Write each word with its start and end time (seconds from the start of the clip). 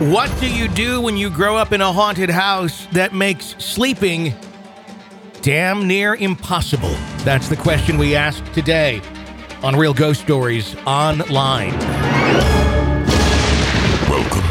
What 0.00 0.28
do 0.40 0.52
you 0.52 0.66
do 0.66 1.00
when 1.00 1.16
you 1.16 1.30
grow 1.30 1.56
up 1.56 1.70
in 1.70 1.80
a 1.80 1.92
haunted 1.92 2.28
house 2.28 2.86
that 2.86 3.14
makes 3.14 3.54
sleeping 3.58 4.34
damn 5.40 5.86
near 5.86 6.16
impossible? 6.16 6.96
That's 7.18 7.48
the 7.48 7.54
question 7.54 7.96
we 7.96 8.16
ask 8.16 8.42
today 8.54 9.00
on 9.62 9.76
Real 9.76 9.94
Ghost 9.94 10.20
Stories 10.20 10.74
Online. 10.84 11.70
Welcome 14.10 14.42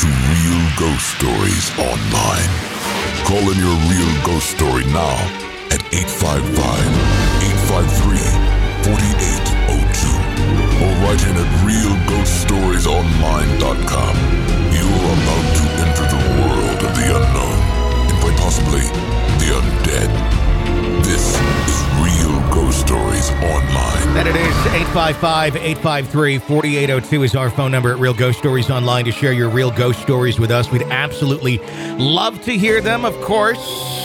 to 0.00 0.06
Real 0.32 0.64
Ghost 0.78 1.12
Stories 1.18 1.70
Online. 1.78 2.48
Call 3.28 3.52
in 3.52 3.58
your 3.58 3.76
real 3.84 4.24
ghost 4.24 4.48
story 4.48 4.86
now 4.86 5.12
at 5.68 5.84
855 5.92 6.56
853 7.68 8.16
4802 8.96 9.89
in 11.18 11.36
at 11.36 11.50
realghoststoriesonline.com. 11.66 14.14
You're 14.70 14.86
about 14.86 15.46
to 15.56 15.62
enter 15.82 16.06
the 16.06 16.22
world 16.38 16.78
of 16.86 16.94
the 16.94 17.10
unknown 17.16 17.58
and 18.08 18.16
quite 18.20 18.36
possibly 18.36 18.86
the 19.40 19.48
undead. 19.58 20.49
This 21.02 21.38
is 21.38 21.84
Real 22.00 22.40
Ghost 22.50 22.80
Stories 22.80 23.30
Online. 23.32 24.16
And 24.16 24.26
it 24.26 24.34
is 24.34 24.56
855 24.66 25.56
853 25.56 26.38
4802 26.38 27.22
is 27.22 27.36
our 27.36 27.50
phone 27.50 27.70
number 27.70 27.92
at 27.92 27.98
Real 27.98 28.14
Ghost 28.14 28.38
Stories 28.38 28.70
Online 28.70 29.04
to 29.04 29.12
share 29.12 29.32
your 29.32 29.50
real 29.50 29.70
ghost 29.70 30.00
stories 30.00 30.40
with 30.40 30.50
us. 30.50 30.70
We'd 30.70 30.82
absolutely 30.84 31.58
love 31.98 32.42
to 32.44 32.56
hear 32.56 32.80
them, 32.80 33.04
of 33.04 33.14
course. 33.20 33.58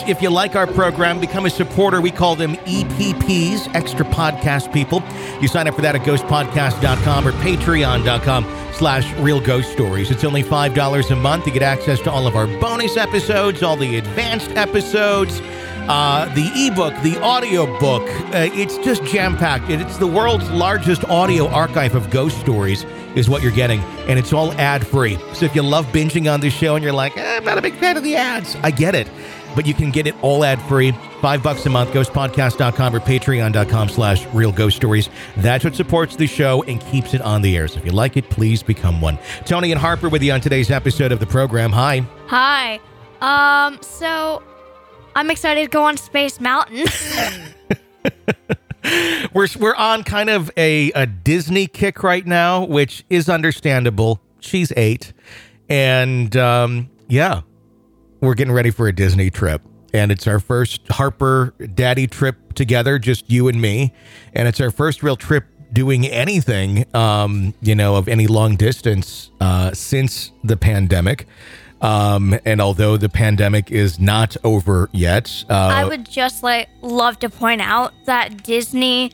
If 0.07 0.21
you 0.21 0.29
like 0.29 0.55
our 0.55 0.67
program, 0.67 1.19
become 1.19 1.45
a 1.45 1.49
supporter. 1.49 2.01
We 2.01 2.11
call 2.11 2.35
them 2.35 2.55
EPPs, 2.57 3.73
Extra 3.73 4.05
Podcast 4.05 4.73
People. 4.73 5.01
You 5.41 5.47
sign 5.47 5.67
up 5.67 5.75
for 5.75 5.81
that 5.81 5.95
at 5.95 6.01
ghostpodcast.com 6.01 7.27
or 7.27 7.31
patreon.com 7.31 8.45
slash 8.73 9.11
real 9.19 9.39
ghost 9.39 9.71
stories. 9.71 10.11
It's 10.11 10.25
only 10.25 10.43
$5 10.43 11.11
a 11.11 11.15
month 11.15 11.45
to 11.45 11.51
get 11.51 11.63
access 11.63 12.01
to 12.01 12.11
all 12.11 12.27
of 12.27 12.35
our 12.35 12.47
bonus 12.59 12.97
episodes, 12.97 13.63
all 13.63 13.77
the 13.77 13.97
advanced 13.97 14.51
episodes, 14.51 15.41
uh, 15.87 16.25
the 16.33 16.51
ebook, 16.67 16.93
the 17.03 17.19
audio 17.21 17.65
book. 17.79 18.03
Uh, 18.33 18.49
it's 18.53 18.77
just 18.79 19.03
jam 19.03 19.37
packed. 19.37 19.69
It's 19.69 19.97
the 19.97 20.07
world's 20.07 20.49
largest 20.51 21.05
audio 21.05 21.47
archive 21.47 21.95
of 21.95 22.09
ghost 22.09 22.39
stories, 22.39 22.83
is 23.15 23.29
what 23.29 23.41
you're 23.41 23.51
getting, 23.51 23.79
and 24.07 24.17
it's 24.17 24.33
all 24.33 24.51
ad 24.53 24.85
free. 24.85 25.17
So 25.33 25.45
if 25.45 25.55
you 25.55 25.61
love 25.61 25.85
binging 25.87 26.31
on 26.31 26.39
this 26.39 26.53
show 26.53 26.75
and 26.75 26.83
you're 26.83 26.93
like, 26.93 27.15
eh, 27.17 27.37
I'm 27.37 27.43
not 27.43 27.57
a 27.57 27.61
big 27.61 27.75
fan 27.75 27.97
of 27.97 28.03
the 28.03 28.15
ads, 28.15 28.55
I 28.63 28.71
get 28.71 28.95
it. 28.95 29.09
But 29.55 29.65
you 29.65 29.73
can 29.73 29.89
get 29.89 30.05
it 30.05 30.15
all 30.21 30.43
ad 30.43 30.61
free. 30.63 30.91
Five 31.21 31.41
bucks 31.41 31.65
a 31.65 31.69
month, 31.69 31.91
ghostpodcast.com 31.91 32.93
or 32.93 32.99
patreon.com 32.99 33.87
slash 33.87 34.25
real 34.33 34.51
ghost 34.51 34.75
stories. 34.75 35.09
That's 35.37 35.63
what 35.63 35.75
supports 35.75 36.17
the 36.17 36.27
show 36.27 36.63
and 36.63 36.81
keeps 36.81 37.13
it 37.13 37.21
on 37.21 37.41
the 37.41 37.55
air. 37.55 37.69
So 37.69 37.79
if 37.79 37.85
you 37.85 37.93
like 37.93 38.17
it, 38.17 38.29
please 38.29 38.61
become 38.61 38.99
one. 38.99 39.17
Tony 39.45 39.71
and 39.71 39.79
Harper 39.79 40.09
with 40.09 40.23
you 40.23 40.33
on 40.33 40.41
today's 40.41 40.71
episode 40.71 41.13
of 41.13 41.21
the 41.21 41.25
program. 41.25 41.71
Hi. 41.71 42.05
Hi. 42.27 42.81
Um, 43.21 43.79
so 43.81 44.43
I'm 45.15 45.31
excited 45.31 45.63
to 45.63 45.69
go 45.69 45.85
on 45.85 45.95
Space 45.95 46.41
Mountain. 46.41 46.87
we're 49.33 49.47
we're 49.57 49.75
on 49.75 50.03
kind 50.03 50.29
of 50.29 50.51
a, 50.57 50.91
a 50.91 51.05
Disney 51.07 51.67
kick 51.67 52.03
right 52.03 52.25
now, 52.25 52.65
which 52.65 53.05
is 53.09 53.29
understandable. 53.29 54.19
She's 54.41 54.73
eight, 54.75 55.13
and 55.69 56.35
um, 56.35 56.89
yeah, 57.07 57.41
we're 58.19 58.33
getting 58.33 58.53
ready 58.53 58.71
for 58.71 58.89
a 58.89 58.93
Disney 58.93 59.29
trip, 59.29 59.61
and 59.93 60.11
it's 60.11 60.27
our 60.27 60.39
first 60.41 60.85
Harper 60.89 61.53
Daddy 61.73 62.07
trip 62.07 62.53
together, 62.53 62.99
just 62.99 63.31
you 63.31 63.47
and 63.47 63.61
me, 63.61 63.93
and 64.33 64.49
it's 64.49 64.59
our 64.59 64.69
first 64.69 65.01
real 65.01 65.15
trip 65.15 65.45
doing 65.71 66.05
anything, 66.05 66.85
um, 66.93 67.53
you 67.61 67.73
know, 67.73 67.95
of 67.95 68.09
any 68.09 68.27
long 68.27 68.57
distance 68.57 69.31
uh, 69.39 69.71
since 69.73 70.31
the 70.43 70.57
pandemic. 70.57 71.25
Um, 71.81 72.37
and 72.45 72.61
although 72.61 72.97
the 72.97 73.09
pandemic 73.09 73.71
is 73.71 73.99
not 73.99 74.37
over 74.43 74.89
yet, 74.91 75.43
uh, 75.49 75.53
I 75.53 75.83
would 75.85 76.09
just 76.09 76.41
like 76.41 76.69
love 76.81 77.19
to 77.19 77.29
point 77.29 77.61
out 77.61 77.93
that 78.05 78.43
Disney 78.43 79.11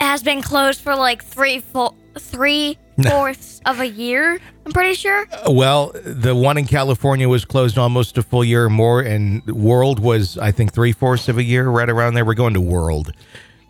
has 0.00 0.22
been 0.22 0.42
closed 0.42 0.80
for 0.80 0.94
like 0.94 1.24
three 1.24 1.60
full 1.60 1.96
three 2.18 2.78
fourths 3.02 3.60
of 3.66 3.80
a 3.80 3.86
year. 3.86 4.38
I'm 4.64 4.72
pretty 4.72 4.94
sure. 4.94 5.26
Well, 5.48 5.92
the 6.04 6.34
one 6.34 6.56
in 6.56 6.66
California 6.66 7.28
was 7.28 7.44
closed 7.44 7.78
almost 7.78 8.16
a 8.18 8.22
full 8.22 8.44
year 8.44 8.64
or 8.64 8.70
more, 8.70 9.00
and 9.00 9.44
World 9.46 10.00
was, 10.00 10.38
I 10.38 10.50
think, 10.50 10.72
three 10.72 10.92
fourths 10.92 11.28
of 11.28 11.38
a 11.38 11.44
year, 11.44 11.68
right 11.68 11.88
around 11.88 12.14
there. 12.14 12.24
We're 12.24 12.34
going 12.34 12.54
to 12.54 12.60
World. 12.60 13.12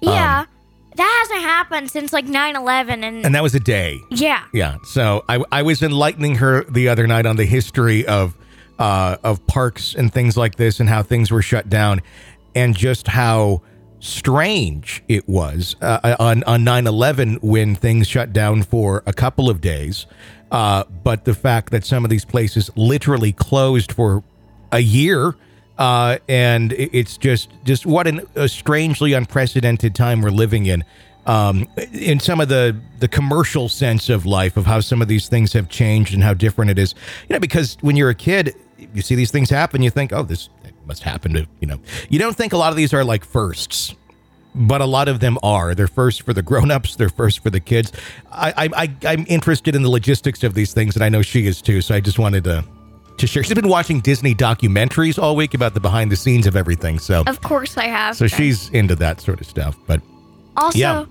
Yeah. 0.00 0.46
That 0.96 1.24
hasn't 1.28 1.42
happened 1.42 1.90
since 1.90 2.12
like 2.12 2.26
9-11 2.26 3.02
and, 3.04 3.24
And 3.24 3.34
that 3.34 3.42
was 3.42 3.54
a 3.54 3.60
day. 3.60 4.00
yeah. 4.10 4.44
Yeah. 4.52 4.76
So 4.84 5.24
I, 5.28 5.42
I 5.52 5.62
was 5.62 5.82
enlightening 5.82 6.36
her 6.36 6.64
the 6.64 6.88
other 6.88 7.06
night 7.06 7.26
on 7.26 7.36
the 7.36 7.44
history 7.46 8.06
of 8.06 8.34
uh, 8.78 9.16
of 9.24 9.46
parks 9.46 9.94
and 9.94 10.12
things 10.12 10.36
like 10.36 10.56
this 10.56 10.80
and 10.80 10.88
how 10.88 11.02
things 11.02 11.30
were 11.30 11.40
shut 11.42 11.68
down 11.70 12.02
and 12.54 12.76
just 12.76 13.08
how 13.08 13.62
strange 14.00 15.02
it 15.08 15.26
was 15.28 15.76
uh, 15.80 16.16
on, 16.18 16.44
on 16.44 16.60
9-11 16.64 17.42
when 17.42 17.74
things 17.74 18.06
shut 18.06 18.32
down 18.32 18.62
for 18.62 19.02
a 19.06 19.12
couple 19.12 19.48
of 19.50 19.60
days. 19.60 20.06
Uh, 20.50 20.84
but 21.02 21.24
the 21.24 21.34
fact 21.34 21.70
that 21.72 21.84
some 21.84 22.04
of 22.04 22.10
these 22.10 22.24
places 22.24 22.70
literally 22.76 23.32
closed 23.32 23.90
for 23.92 24.22
a 24.72 24.80
year 24.80 25.34
uh, 25.78 26.18
and 26.28 26.72
it's 26.72 27.16
just 27.16 27.50
just 27.64 27.86
what 27.86 28.06
an, 28.06 28.22
a 28.34 28.48
strangely 28.48 29.12
unprecedented 29.12 29.94
time 29.94 30.22
we're 30.22 30.30
living 30.30 30.66
in 30.66 30.84
um, 31.26 31.68
in 31.92 32.20
some 32.20 32.40
of 32.40 32.48
the 32.48 32.78
the 33.00 33.08
commercial 33.08 33.68
sense 33.68 34.08
of 34.08 34.26
life 34.26 34.56
of 34.56 34.66
how 34.66 34.80
some 34.80 35.02
of 35.02 35.08
these 35.08 35.28
things 35.28 35.52
have 35.52 35.68
changed 35.68 36.14
and 36.14 36.22
how 36.22 36.34
different 36.34 36.70
it 36.70 36.78
is 36.78 36.94
you 37.28 37.34
know 37.34 37.40
because 37.40 37.76
when 37.80 37.96
you're 37.96 38.10
a 38.10 38.14
kid 38.14 38.54
you 38.94 39.02
see 39.02 39.14
these 39.14 39.30
things 39.30 39.50
happen 39.50 39.82
you 39.82 39.90
think 39.90 40.12
oh 40.12 40.22
this 40.22 40.48
must 40.86 41.02
happen 41.02 41.32
to 41.34 41.46
you 41.60 41.66
know 41.66 41.80
you 42.08 42.18
don't 42.18 42.36
think 42.36 42.52
a 42.52 42.56
lot 42.56 42.70
of 42.70 42.76
these 42.76 42.94
are 42.94 43.04
like 43.04 43.24
firsts 43.24 43.94
but 44.56 44.80
a 44.80 44.86
lot 44.86 45.06
of 45.06 45.20
them 45.20 45.38
are. 45.42 45.74
They're 45.74 45.86
first 45.86 46.22
for 46.22 46.32
the 46.32 46.42
grown-ups. 46.42 46.96
They're 46.96 47.10
first 47.10 47.40
for 47.40 47.50
the 47.50 47.60
kids. 47.60 47.92
I, 48.32 48.52
I, 48.56 48.84
I 48.84 48.96
I'm 49.12 49.26
interested 49.28 49.76
in 49.76 49.82
the 49.82 49.90
logistics 49.90 50.42
of 50.42 50.54
these 50.54 50.72
things, 50.72 50.96
and 50.96 51.04
I 51.04 51.10
know 51.10 51.20
she 51.22 51.46
is 51.46 51.60
too. 51.60 51.82
So 51.82 51.94
I 51.94 52.00
just 52.00 52.18
wanted 52.18 52.44
to 52.44 52.64
to 53.18 53.26
share. 53.26 53.42
She's 53.42 53.54
been 53.54 53.68
watching 53.68 54.00
Disney 54.00 54.34
documentaries 54.34 55.20
all 55.22 55.36
week 55.36 55.54
about 55.54 55.74
the 55.74 55.80
behind 55.80 56.10
the 56.12 56.16
scenes 56.16 56.46
of 56.46 56.56
everything. 56.56 56.98
So 56.98 57.22
Of 57.26 57.40
course 57.42 57.76
I 57.76 57.84
have. 57.86 58.16
so 58.16 58.26
she's 58.26 58.68
into 58.70 58.94
that 58.96 59.20
sort 59.20 59.40
of 59.40 59.46
stuff. 59.46 59.76
But 59.86 60.00
also 60.56 60.78
yeah. 60.78 61.04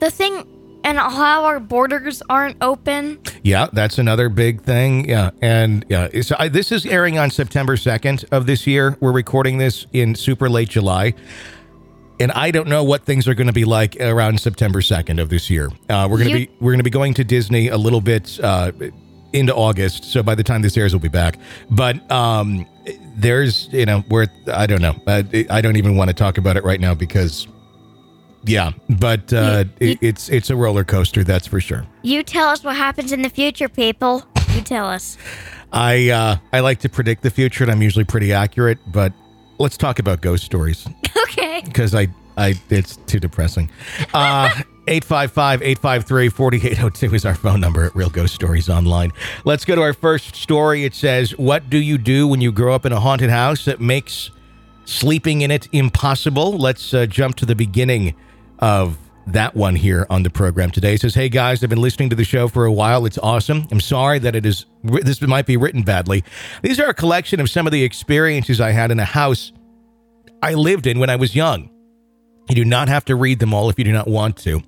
the 0.00 0.10
thing 0.10 0.44
and 0.84 0.96
how 0.96 1.44
our 1.44 1.58
borders 1.60 2.22
aren't 2.30 2.56
open. 2.62 3.18
yeah, 3.42 3.66
that's 3.72 3.98
another 3.98 4.28
big 4.28 4.62
thing. 4.62 5.08
Yeah, 5.08 5.30
and 5.42 5.84
yeah, 5.88 6.08
so 6.22 6.36
I, 6.38 6.48
this 6.48 6.70
is 6.72 6.86
airing 6.86 7.18
on 7.18 7.30
September 7.30 7.76
second 7.76 8.24
of 8.30 8.46
this 8.46 8.66
year. 8.66 8.96
We're 9.00 9.12
recording 9.12 9.58
this 9.58 9.86
in 9.92 10.14
super 10.14 10.48
late 10.48 10.68
July. 10.70 11.14
And 12.20 12.32
I 12.32 12.50
don't 12.50 12.68
know 12.68 12.82
what 12.82 13.04
things 13.04 13.28
are 13.28 13.34
going 13.34 13.46
to 13.46 13.52
be 13.52 13.64
like 13.64 13.96
around 14.00 14.40
September 14.40 14.82
second 14.82 15.20
of 15.20 15.28
this 15.28 15.50
year. 15.50 15.68
Uh, 15.88 16.08
we're 16.10 16.18
going 16.18 16.32
to 16.32 16.40
You- 16.40 16.46
be 16.46 16.52
we're 16.60 16.72
going 16.72 16.80
to 16.80 16.84
be 16.84 16.90
going 16.90 17.14
to 17.14 17.22
Disney 17.24 17.68
a 17.68 17.76
little 17.76 18.00
bit 18.00 18.40
uh, 18.42 18.72
into 19.32 19.54
August. 19.54 20.04
So 20.04 20.22
by 20.22 20.34
the 20.34 20.42
time 20.44 20.62
this 20.62 20.76
airs, 20.76 20.92
we'll 20.92 21.00
be 21.00 21.08
back. 21.08 21.38
But 21.70 22.10
um, 22.10 22.66
there's 23.16 23.68
you 23.72 23.86
know 23.86 24.00
where 24.08 24.28
I 24.52 24.66
don't 24.66 24.82
know. 24.82 24.96
Uh, 25.06 25.22
I 25.50 25.60
don't 25.60 25.76
even 25.76 25.96
want 25.96 26.08
to 26.08 26.14
talk 26.14 26.38
about 26.38 26.56
it 26.56 26.64
right 26.64 26.80
now 26.80 26.94
because 26.94 27.46
yeah. 28.44 28.72
But 28.88 29.32
uh, 29.32 29.64
You- 29.80 29.86
you- 29.88 29.92
it, 29.92 29.98
it's 30.02 30.28
it's 30.28 30.50
a 30.50 30.56
roller 30.56 30.84
coaster. 30.84 31.24
That's 31.24 31.46
for 31.46 31.60
sure. 31.60 31.84
You 32.02 32.22
tell 32.22 32.48
us 32.48 32.62
what 32.64 32.76
happens 32.76 33.12
in 33.12 33.22
the 33.22 33.30
future, 33.30 33.68
people. 33.68 34.24
You 34.54 34.62
tell 34.62 34.86
us. 34.88 35.18
I 35.72 36.08
uh, 36.10 36.36
I 36.52 36.60
like 36.60 36.78
to 36.80 36.88
predict 36.88 37.22
the 37.22 37.30
future, 37.30 37.64
and 37.64 37.70
I'm 37.70 37.82
usually 37.82 38.04
pretty 38.04 38.32
accurate. 38.32 38.78
But 38.86 39.12
let's 39.58 39.76
talk 39.76 39.98
about 39.98 40.20
ghost 40.22 40.44
stories 40.44 40.86
Okay. 41.24 41.60
because 41.64 41.94
I 41.94 42.08
I 42.38 42.54
it's 42.70 42.96
too 42.96 43.20
depressing. 43.20 43.68
Uh 44.14 44.48
855-853-4802 44.88 47.12
is 47.12 47.26
our 47.26 47.34
phone 47.34 47.60
number 47.60 47.84
at 47.84 47.94
Real 47.94 48.08
Ghost 48.08 48.34
Stories 48.34 48.70
Online. 48.70 49.12
Let's 49.44 49.66
go 49.66 49.74
to 49.74 49.82
our 49.82 49.92
first 49.92 50.34
story. 50.34 50.86
It 50.86 50.94
says, 50.94 51.36
"What 51.36 51.68
do 51.68 51.76
you 51.76 51.98
do 51.98 52.26
when 52.26 52.40
you 52.40 52.50
grow 52.50 52.74
up 52.74 52.86
in 52.86 52.92
a 52.92 53.00
haunted 53.00 53.28
house 53.28 53.66
that 53.66 53.82
makes 53.82 54.30
sleeping 54.86 55.42
in 55.42 55.50
it 55.50 55.68
impossible?" 55.72 56.56
Let's 56.56 56.94
uh, 56.94 57.04
jump 57.04 57.36
to 57.36 57.44
the 57.44 57.54
beginning 57.54 58.14
of 58.60 58.96
that 59.26 59.54
one 59.54 59.76
here 59.76 60.06
on 60.08 60.22
the 60.22 60.30
program 60.30 60.70
today. 60.70 60.94
It 60.94 61.02
says, 61.02 61.14
"Hey 61.14 61.28
guys, 61.28 61.62
I've 61.62 61.68
been 61.68 61.82
listening 61.82 62.08
to 62.08 62.16
the 62.16 62.24
show 62.24 62.48
for 62.48 62.64
a 62.64 62.72
while. 62.72 63.04
It's 63.04 63.18
awesome. 63.18 63.68
I'm 63.70 63.80
sorry 63.80 64.18
that 64.20 64.34
it 64.34 64.46
is 64.46 64.64
this 64.82 65.20
might 65.20 65.44
be 65.44 65.58
written 65.58 65.82
badly. 65.82 66.24
These 66.62 66.80
are 66.80 66.88
a 66.88 66.94
collection 66.94 67.40
of 67.40 67.50
some 67.50 67.66
of 67.66 67.72
the 67.72 67.84
experiences 67.84 68.58
I 68.58 68.70
had 68.70 68.90
in 68.90 68.98
a 68.98 69.04
house 69.04 69.52
I 70.42 70.54
lived 70.54 70.86
in 70.86 70.98
when 70.98 71.10
I 71.10 71.16
was 71.16 71.36
young. 71.36 71.68
You 72.48 72.54
do 72.54 72.64
not 72.64 72.88
have 72.88 73.04
to 73.06 73.16
read 73.16 73.40
them 73.40 73.52
all 73.52 73.68
if 73.68 73.78
you 73.78 73.84
do 73.84 73.92
not 73.92 74.08
want 74.08 74.36
to. 74.38 74.62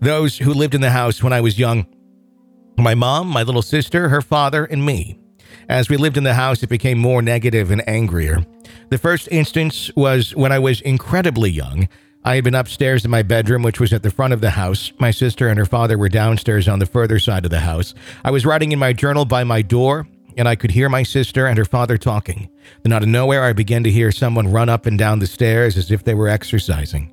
Those 0.00 0.38
who 0.38 0.54
lived 0.54 0.74
in 0.74 0.80
the 0.80 0.90
house 0.90 1.22
when 1.22 1.32
I 1.32 1.40
was 1.40 1.58
young 1.58 1.86
my 2.78 2.94
mom, 2.94 3.26
my 3.26 3.42
little 3.42 3.62
sister, 3.62 4.08
her 4.08 4.22
father, 4.22 4.64
and 4.64 4.86
me. 4.86 5.18
As 5.68 5.88
we 5.88 5.96
lived 5.96 6.16
in 6.16 6.24
the 6.24 6.34
house, 6.34 6.62
it 6.62 6.68
became 6.68 6.98
more 6.98 7.20
negative 7.20 7.70
and 7.70 7.86
angrier. 7.88 8.46
The 8.90 8.98
first 8.98 9.28
instance 9.30 9.90
was 9.96 10.34
when 10.36 10.52
I 10.52 10.58
was 10.58 10.80
incredibly 10.82 11.50
young. 11.50 11.88
I 12.24 12.36
had 12.36 12.44
been 12.44 12.54
upstairs 12.54 13.04
in 13.04 13.10
my 13.10 13.22
bedroom, 13.22 13.62
which 13.62 13.80
was 13.80 13.92
at 13.92 14.02
the 14.02 14.10
front 14.10 14.32
of 14.32 14.40
the 14.40 14.50
house. 14.50 14.92
My 14.98 15.10
sister 15.10 15.48
and 15.48 15.58
her 15.58 15.66
father 15.66 15.98
were 15.98 16.08
downstairs 16.08 16.68
on 16.68 16.78
the 16.78 16.86
further 16.86 17.18
side 17.18 17.44
of 17.44 17.50
the 17.50 17.60
house. 17.60 17.94
I 18.24 18.30
was 18.30 18.46
writing 18.46 18.72
in 18.72 18.78
my 18.78 18.92
journal 18.92 19.24
by 19.24 19.44
my 19.44 19.62
door, 19.62 20.06
and 20.36 20.48
I 20.48 20.54
could 20.54 20.70
hear 20.70 20.88
my 20.88 21.02
sister 21.02 21.46
and 21.46 21.58
her 21.58 21.64
father 21.64 21.98
talking. 21.98 22.48
Then, 22.82 22.92
out 22.92 23.02
of 23.02 23.08
nowhere, 23.08 23.44
I 23.44 23.52
began 23.52 23.82
to 23.84 23.90
hear 23.90 24.12
someone 24.12 24.52
run 24.52 24.68
up 24.68 24.86
and 24.86 24.98
down 24.98 25.18
the 25.18 25.26
stairs 25.26 25.76
as 25.76 25.90
if 25.90 26.04
they 26.04 26.14
were 26.14 26.28
exercising. 26.28 27.12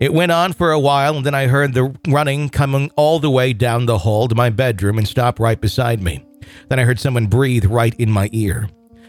It 0.00 0.12
went 0.12 0.32
on 0.32 0.52
for 0.52 0.72
a 0.72 0.78
while, 0.78 1.16
and 1.16 1.26
then 1.26 1.34
I 1.34 1.46
heard 1.46 1.74
the 1.74 1.94
running 2.06 2.48
coming 2.48 2.90
all 2.96 3.18
the 3.18 3.30
way 3.30 3.52
down 3.52 3.86
the 3.86 3.98
hall 3.98 4.28
to 4.28 4.34
my 4.34 4.50
bedroom 4.50 4.98
and 4.98 5.08
stop 5.08 5.40
right 5.40 5.60
beside 5.60 6.02
me. 6.02 6.24
Then 6.68 6.78
I 6.78 6.84
heard 6.84 7.00
someone 7.00 7.26
breathe 7.26 7.66
right 7.66 7.94
in 7.96 8.10
my 8.10 8.28
ear. 8.32 8.68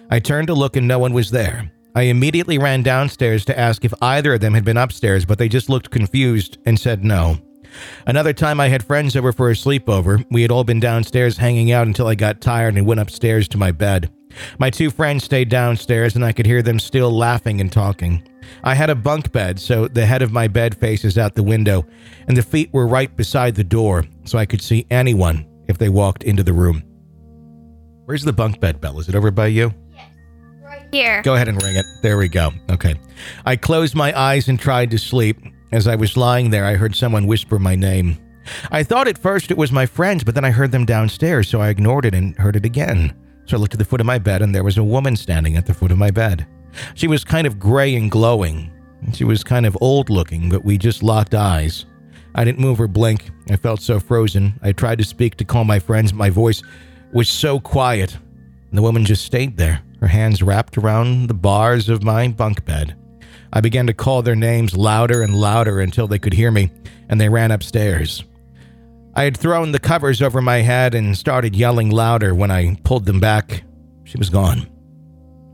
I 0.10 0.19
turned 0.19 0.48
to 0.48 0.54
look, 0.54 0.75
and 0.75 0.88
no 0.88 1.00
one 1.00 1.13
was 1.13 1.31
there. 1.31 1.71
I 1.95 2.04
immediately 2.04 2.57
ran 2.57 2.83
downstairs 2.83 3.45
to 3.45 3.60
ask 3.60 3.83
if 3.83 3.94
either 4.01 4.36
of 4.36 4.42
them 4.42 4.54
had 4.54 4.66
been 4.66 4.77
upstairs, 4.77 5.25
but 5.25 5.38
they 5.38 5.50
just 5.50 5.69
looked 5.69 5.89
confused 5.89 6.57
and 6.66 6.80
said 6.80 7.04
no. 7.04 7.38
Another 8.07 8.33
time 8.33 8.60
I 8.60 8.68
had 8.68 8.83
friends 8.83 9.15
over 9.15 9.31
for 9.31 9.50
a 9.50 9.54
sleepover. 9.54 10.25
We 10.31 10.42
had 10.42 10.51
all 10.51 10.63
been 10.63 10.80
downstairs 10.80 11.38
hanging 11.38 11.72
out 11.72 11.88
until 11.88 12.07
I 12.07 12.15
got 12.15 12.42
tired 12.42 12.75
and 12.75 12.86
went 12.86 13.00
upstairs 13.00 13.48
to 13.50 13.57
my 13.57 13.72
bed. 13.72 14.12
My 14.58 14.70
two 14.70 14.90
friends 14.90 15.24
stayed 15.24 15.50
downstairs 15.50 16.16
and 16.16 16.24
I 16.24 16.31
could 16.31 16.46
hear 16.46 16.62
them 16.62 16.80
still 16.80 17.12
laughing 17.12 17.62
and 17.62 17.72
talking. 17.72 18.24
I 18.64 18.76
had 18.76 18.90
a 18.90 18.96
bunk 18.96 19.31
bed, 19.31 19.60
so 19.60 19.88
the 19.88 20.06
head 20.06 20.22
of 20.22 20.31
my 20.31 20.48
bed 20.48 20.76
faces 20.78 21.18
out 21.18 21.36
the 21.36 21.44
window, 21.44 21.86
and 22.28 22.36
the 22.36 22.42
feet 22.42 22.74
were 22.74 22.88
right 22.88 23.16
beside 23.16 23.56
the 23.56 23.64
door, 23.64 24.06
so 24.26 24.38
I 24.38 24.46
could 24.46 24.62
see 24.62 24.88
anyone 24.90 25.46
if 25.68 25.78
they 25.78 25.90
walked 25.90 26.24
into 26.24 26.44
the 26.44 26.54
room. 26.54 26.84
Where's 28.06 28.24
the 28.24 28.34
bunk 28.34 28.60
bed, 28.60 28.81
bell? 28.81 29.00
Is 29.00 29.08
it 29.08 29.16
over 29.16 29.30
by 29.30 29.48
you? 29.48 29.72
Yes, 29.96 30.10
right 30.64 30.88
Here. 30.92 31.22
Go 31.22 31.36
ahead 31.36 31.48
and 31.48 31.62
ring 31.62 31.75
it. 31.75 31.86
There 32.02 32.18
we 32.18 32.28
go. 32.28 32.52
Okay. 32.72 32.96
I 33.46 33.56
closed 33.56 33.94
my 33.94 34.18
eyes 34.20 34.48
and 34.48 34.60
tried 34.60 34.90
to 34.92 34.98
sleep. 34.98 35.38
As 35.72 35.88
I 35.88 35.96
was 35.96 36.18
lying 36.18 36.50
there, 36.50 36.66
I 36.66 36.74
heard 36.74 36.96
someone 36.96 37.28
whisper 37.28 37.60
my 37.60 37.75
name. 37.75 38.18
I 38.72 38.82
thought 38.82 39.08
at 39.08 39.20
first 39.20 39.52
it 39.52 39.58
was 39.58 39.72
my 39.72 39.86
friends, 39.86 40.24
but 40.24 40.34
then 40.34 40.44
I 40.44 40.50
heard 40.50 40.72
them 40.72 40.86
downstairs, 40.86 41.48
so 41.48 41.62
I 41.62 41.70
ignored 41.70 42.06
it 42.06 42.16
and 42.16 42.36
heard 42.38 42.56
it 42.56 42.66
again. 42.66 43.14
So 43.50 43.57
I 43.57 43.60
looked 43.60 43.74
at 43.74 43.80
the 43.80 43.86
foot 43.86 44.00
of 44.00 44.06
my 44.06 44.19
bed, 44.19 44.44
and 44.44 44.54
there 44.54 44.63
was 44.63 44.78
a 44.78 44.84
woman 44.84 45.16
standing 45.16 45.57
at 45.57 45.66
the 45.66 45.74
foot 45.74 45.92
of 45.92 45.98
my 45.98 46.12
bed. 46.12 46.46
She 46.94 47.07
was 47.07 47.24
kind 47.24 47.48
of 47.48 47.57
gray 47.57 47.96
and 47.96 48.12
glowing. 48.12 48.72
She 49.13 49.24
was 49.24 49.44
kind 49.44 49.66
of 49.66 49.75
old 49.81 50.12
looking, 50.12 50.50
but 50.50 50.63
we 50.63 50.78
just 50.78 51.01
locked 51.01 51.34
eyes. 51.34 51.86
I 52.36 52.46
didn't 52.46 52.60
move 52.60 52.80
or 52.80 52.88
blink. 52.88 53.31
I 53.50 53.56
felt 53.56 53.81
so 53.81 54.00
frozen. 54.00 54.60
I 54.62 54.72
tried 54.72 55.00
to 55.00 55.04
speak 55.04 55.36
to 55.38 55.46
call 55.46 55.63
my 55.63 55.80
friends. 55.80 56.13
My 56.13 56.30
voice 56.30 56.62
was 57.12 57.28
so 57.28 57.60
quiet. 57.60 58.16
And 58.69 58.78
the 58.78 58.84
woman 58.84 59.04
just 59.04 59.25
stayed 59.25 59.57
there 59.57 59.81
her 60.00 60.07
hands 60.07 60.42
wrapped 60.42 60.78
around 60.78 61.28
the 61.28 61.34
bars 61.34 61.90
of 61.90 62.04
my 62.04 62.28
bunk 62.28 62.63
bed. 62.66 62.96
I 63.51 63.62
began 63.62 63.88
to 63.88 63.94
call 63.94 64.22
their 64.22 64.36
names 64.36 64.78
louder 64.78 65.22
and 65.22 65.36
louder 65.36 65.80
until 65.80 66.07
they 66.07 66.19
could 66.19 66.34
hear 66.34 66.51
me, 66.51 66.72
and 67.10 67.19
they 67.19 67.30
ran 67.30 67.51
upstairs. 67.51 68.24
I 69.19 69.24
had 69.24 69.36
thrown 69.36 69.74
the 69.74 69.80
covers 69.80 70.21
over 70.21 70.42
my 70.42 70.57
head 70.57 70.95
and 70.95 71.18
started 71.18 71.54
yelling 71.56 71.89
louder 71.89 72.33
when 72.33 72.51
I 72.51 72.75
pulled 72.86 73.06
them 73.06 73.19
back. 73.19 73.63
She 74.06 74.18
was 74.18 74.30
gone. 74.30 74.66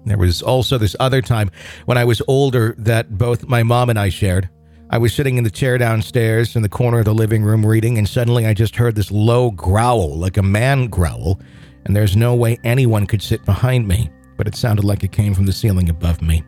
There 0.06 0.19
was 0.19 0.44
also 0.44 0.77
this 0.77 0.95
other 1.00 1.21
time 1.21 1.50
when 1.85 1.97
I 1.97 2.06
was 2.06 2.21
older 2.27 2.75
that 2.77 3.17
both 3.17 3.47
my 3.47 3.63
mom 3.63 3.89
and 3.89 3.97
I 3.97 4.09
shared. 4.09 4.50
I 4.91 5.00
was 5.00 5.15
sitting 5.15 5.38
in 5.38 5.44
the 5.44 5.50
chair 5.50 5.79
downstairs 5.79 6.56
in 6.56 6.62
the 6.62 6.69
corner 6.69 7.00
of 7.00 7.06
the 7.06 7.13
living 7.15 7.44
room 7.44 7.65
reading, 7.65 7.97
and 7.97 8.07
suddenly 8.07 8.45
I 8.45 8.53
just 8.53 8.75
heard 8.75 8.94
this 8.94 9.09
low 9.09 9.50
growl, 9.50 10.15
like 10.15 10.38
a 10.38 10.44
man 10.44 10.85
growl, 10.85 11.41
and 11.85 11.95
there's 11.95 12.15
no 12.15 12.35
way 12.35 12.59
anyone 12.63 13.07
could 13.07 13.23
sit 13.23 13.44
behind 13.45 13.88
me 13.88 14.11
but 14.38 14.47
it 14.47 14.56
sounded 14.56 14.85
like 14.85 15.03
it 15.03 15.11
came 15.11 15.33
from 15.33 15.45
the 15.45 15.53
ceiling 15.53 15.89
above 15.89 16.21
me. 16.21 16.44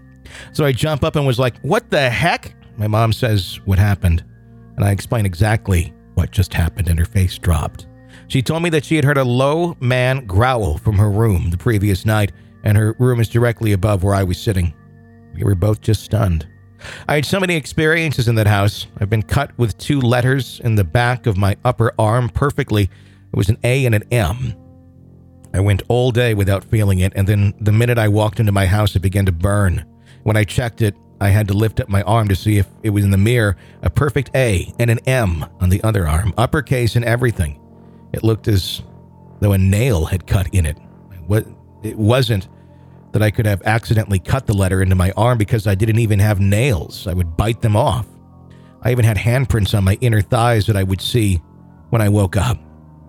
So 0.54 0.66
I 0.66 0.72
jump 0.72 1.04
up 1.04 1.16
and 1.16 1.26
was 1.26 1.40
like, 1.40 1.58
What 1.62 1.90
the 1.90 2.10
heck? 2.10 2.54
My 2.78 2.88
mom 2.88 3.14
says, 3.14 3.60
What 3.66 3.80
happened? 3.80 4.24
And 4.76 4.86
I 4.86 4.92
explain 4.92 5.26
exactly 5.26 5.94
what 6.18 6.32
just 6.32 6.54
happened, 6.54 6.90
and 6.90 6.98
her 6.98 7.06
face 7.06 7.38
dropped. 7.38 7.86
She 8.28 8.42
told 8.42 8.64
me 8.64 8.70
that 8.72 8.84
she 8.84 8.96
had 8.96 9.06
heard 9.06 9.20
a 9.20 9.24
low 9.24 9.78
man 9.80 10.26
growl 10.26 10.78
from 10.80 10.98
her 10.98 11.12
room 11.12 11.52
the 11.52 11.58
previous 11.58 12.06
night, 12.06 12.32
and 12.64 12.76
her 12.76 12.96
room 12.98 13.20
is 13.20 13.30
directly 13.30 13.72
above 13.72 14.04
where 14.04 14.16
I 14.16 14.24
was 14.24 14.42
sitting. 14.42 14.74
We 15.36 15.44
were 15.44 15.56
both 15.56 15.80
just 15.80 16.04
stunned. 16.04 16.48
I 17.08 17.16
had 17.16 17.26
so 17.26 17.40
many 17.40 17.56
experiences 17.56 18.28
in 18.28 18.36
that 18.36 18.48
house. 18.48 18.88
I've 19.00 19.10
been 19.10 19.24
cut 19.24 19.58
with 19.58 19.78
two 19.78 20.02
letters 20.02 20.60
in 20.64 20.76
the 20.76 20.84
back 20.84 21.28
of 21.28 21.38
my 21.38 21.56
upper 21.64 21.94
arm 22.00 22.30
perfectly. 22.30 22.84
It 22.84 23.36
was 23.36 23.50
an 23.50 23.58
A 23.64 23.86
and 23.86 23.94
an 23.94 24.04
M. 24.12 24.56
I 25.54 25.60
went 25.60 25.84
all 25.88 26.12
day 26.12 26.34
without 26.34 26.64
feeling 26.64 27.00
it, 27.00 27.14
and 27.16 27.28
then 27.28 27.54
the 27.62 27.72
minute 27.72 27.98
I 28.00 28.08
walked 28.08 28.40
into 28.40 28.52
my 28.52 28.66
house, 28.66 28.96
it 28.96 29.02
began 29.02 29.26
to 29.28 29.32
burn. 29.32 29.86
When 30.24 30.36
I 30.36 30.44
checked 30.44 30.82
it, 30.82 30.96
I 31.20 31.30
had 31.30 31.48
to 31.48 31.54
lift 31.54 31.80
up 31.80 31.90
my 31.90 32.04
arm 32.04 32.28
to 32.28 32.36
see 32.36 32.58
if 32.58 32.68
it 32.84 32.92
was 32.92 33.04
in 33.04 33.12
the 33.12 33.18
mirror 33.18 33.58
a 33.82 33.90
perfect 33.90 34.30
A 34.36 34.72
and 34.80 34.90
an 34.90 35.00
M 35.08 35.46
on 35.60 35.70
the 35.70 35.84
other 35.84 36.08
arm, 36.08 36.34
uppercase 36.38 36.96
and 36.96 37.04
everything. 37.04 37.60
It 38.14 38.24
looked 38.24 38.48
as 38.48 38.84
though 39.40 39.54
a 39.54 39.58
nail 39.58 40.06
had 40.06 40.28
cut 40.28 40.48
in 40.54 40.66
it. 40.66 40.78
It 41.84 41.98
wasn't 41.98 42.48
that 43.14 43.22
I 43.22 43.32
could 43.32 43.46
have 43.46 43.62
accidentally 43.64 44.20
cut 44.20 44.46
the 44.46 44.54
letter 44.54 44.82
into 44.82 44.96
my 44.96 45.12
arm 45.18 45.38
because 45.38 45.66
I 45.66 45.76
didn't 45.76 46.00
even 46.00 46.20
have 46.20 46.40
nails. 46.40 47.08
I 47.08 47.14
would 47.14 47.36
bite 47.38 47.62
them 47.62 47.76
off. 47.76 48.06
I 48.84 48.92
even 48.92 49.06
had 49.06 49.18
handprints 49.18 49.76
on 49.76 49.84
my 49.84 49.98
inner 50.02 50.22
thighs 50.22 50.68
that 50.68 50.78
I 50.78 50.84
would 50.84 51.02
see 51.02 51.42
when 51.90 52.02
I 52.02 52.10
woke 52.10 52.38
up. 52.38 52.60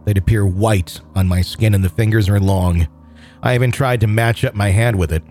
They'd 0.04 0.16
appear 0.16 0.46
white 0.46 1.00
on 1.14 1.28
my 1.28 1.42
skin 1.42 1.74
and 1.74 1.84
the 1.84 1.90
fingers 1.90 2.28
are 2.28 2.40
long. 2.40 2.88
I 3.42 3.54
even 3.54 3.70
tried 3.70 4.00
to 4.00 4.06
match 4.06 4.44
up 4.44 4.54
my 4.54 4.70
hand 4.70 4.98
with 4.98 5.12
it, 5.12 5.22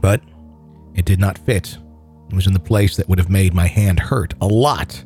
but 0.00 0.22
it 0.96 1.04
did 1.04 1.20
not 1.20 1.38
fit. 1.38 1.78
It 2.28 2.34
was 2.34 2.46
in 2.46 2.52
the 2.52 2.58
place 2.58 2.96
that 2.96 3.08
would 3.08 3.18
have 3.18 3.30
made 3.30 3.54
my 3.54 3.66
hand 3.66 4.00
hurt 4.00 4.34
a 4.40 4.46
lot 4.46 5.04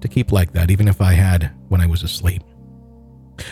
to 0.00 0.08
keep 0.08 0.30
like 0.30 0.52
that, 0.52 0.70
even 0.70 0.86
if 0.86 1.00
I 1.00 1.12
had 1.12 1.50
when 1.68 1.80
I 1.80 1.86
was 1.86 2.02
asleep. 2.02 2.42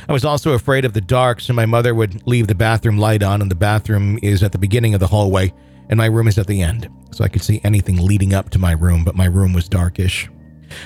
I 0.08 0.12
was 0.12 0.24
also 0.24 0.52
afraid 0.52 0.84
of 0.84 0.92
the 0.92 1.00
dark, 1.00 1.40
so 1.40 1.52
my 1.52 1.66
mother 1.66 1.94
would 1.94 2.26
leave 2.26 2.46
the 2.46 2.54
bathroom 2.54 2.98
light 2.98 3.22
on, 3.22 3.42
and 3.42 3.50
the 3.50 3.56
bathroom 3.56 4.18
is 4.22 4.42
at 4.42 4.52
the 4.52 4.58
beginning 4.58 4.94
of 4.94 5.00
the 5.00 5.06
hallway, 5.06 5.52
and 5.88 5.98
my 5.98 6.06
room 6.06 6.28
is 6.28 6.38
at 6.38 6.46
the 6.46 6.62
end, 6.62 6.88
so 7.12 7.24
I 7.24 7.28
could 7.28 7.42
see 7.42 7.60
anything 7.64 8.04
leading 8.04 8.34
up 8.34 8.50
to 8.50 8.58
my 8.58 8.72
room, 8.72 9.04
but 9.04 9.16
my 9.16 9.26
room 9.26 9.52
was 9.52 9.68
darkish. 9.68 10.28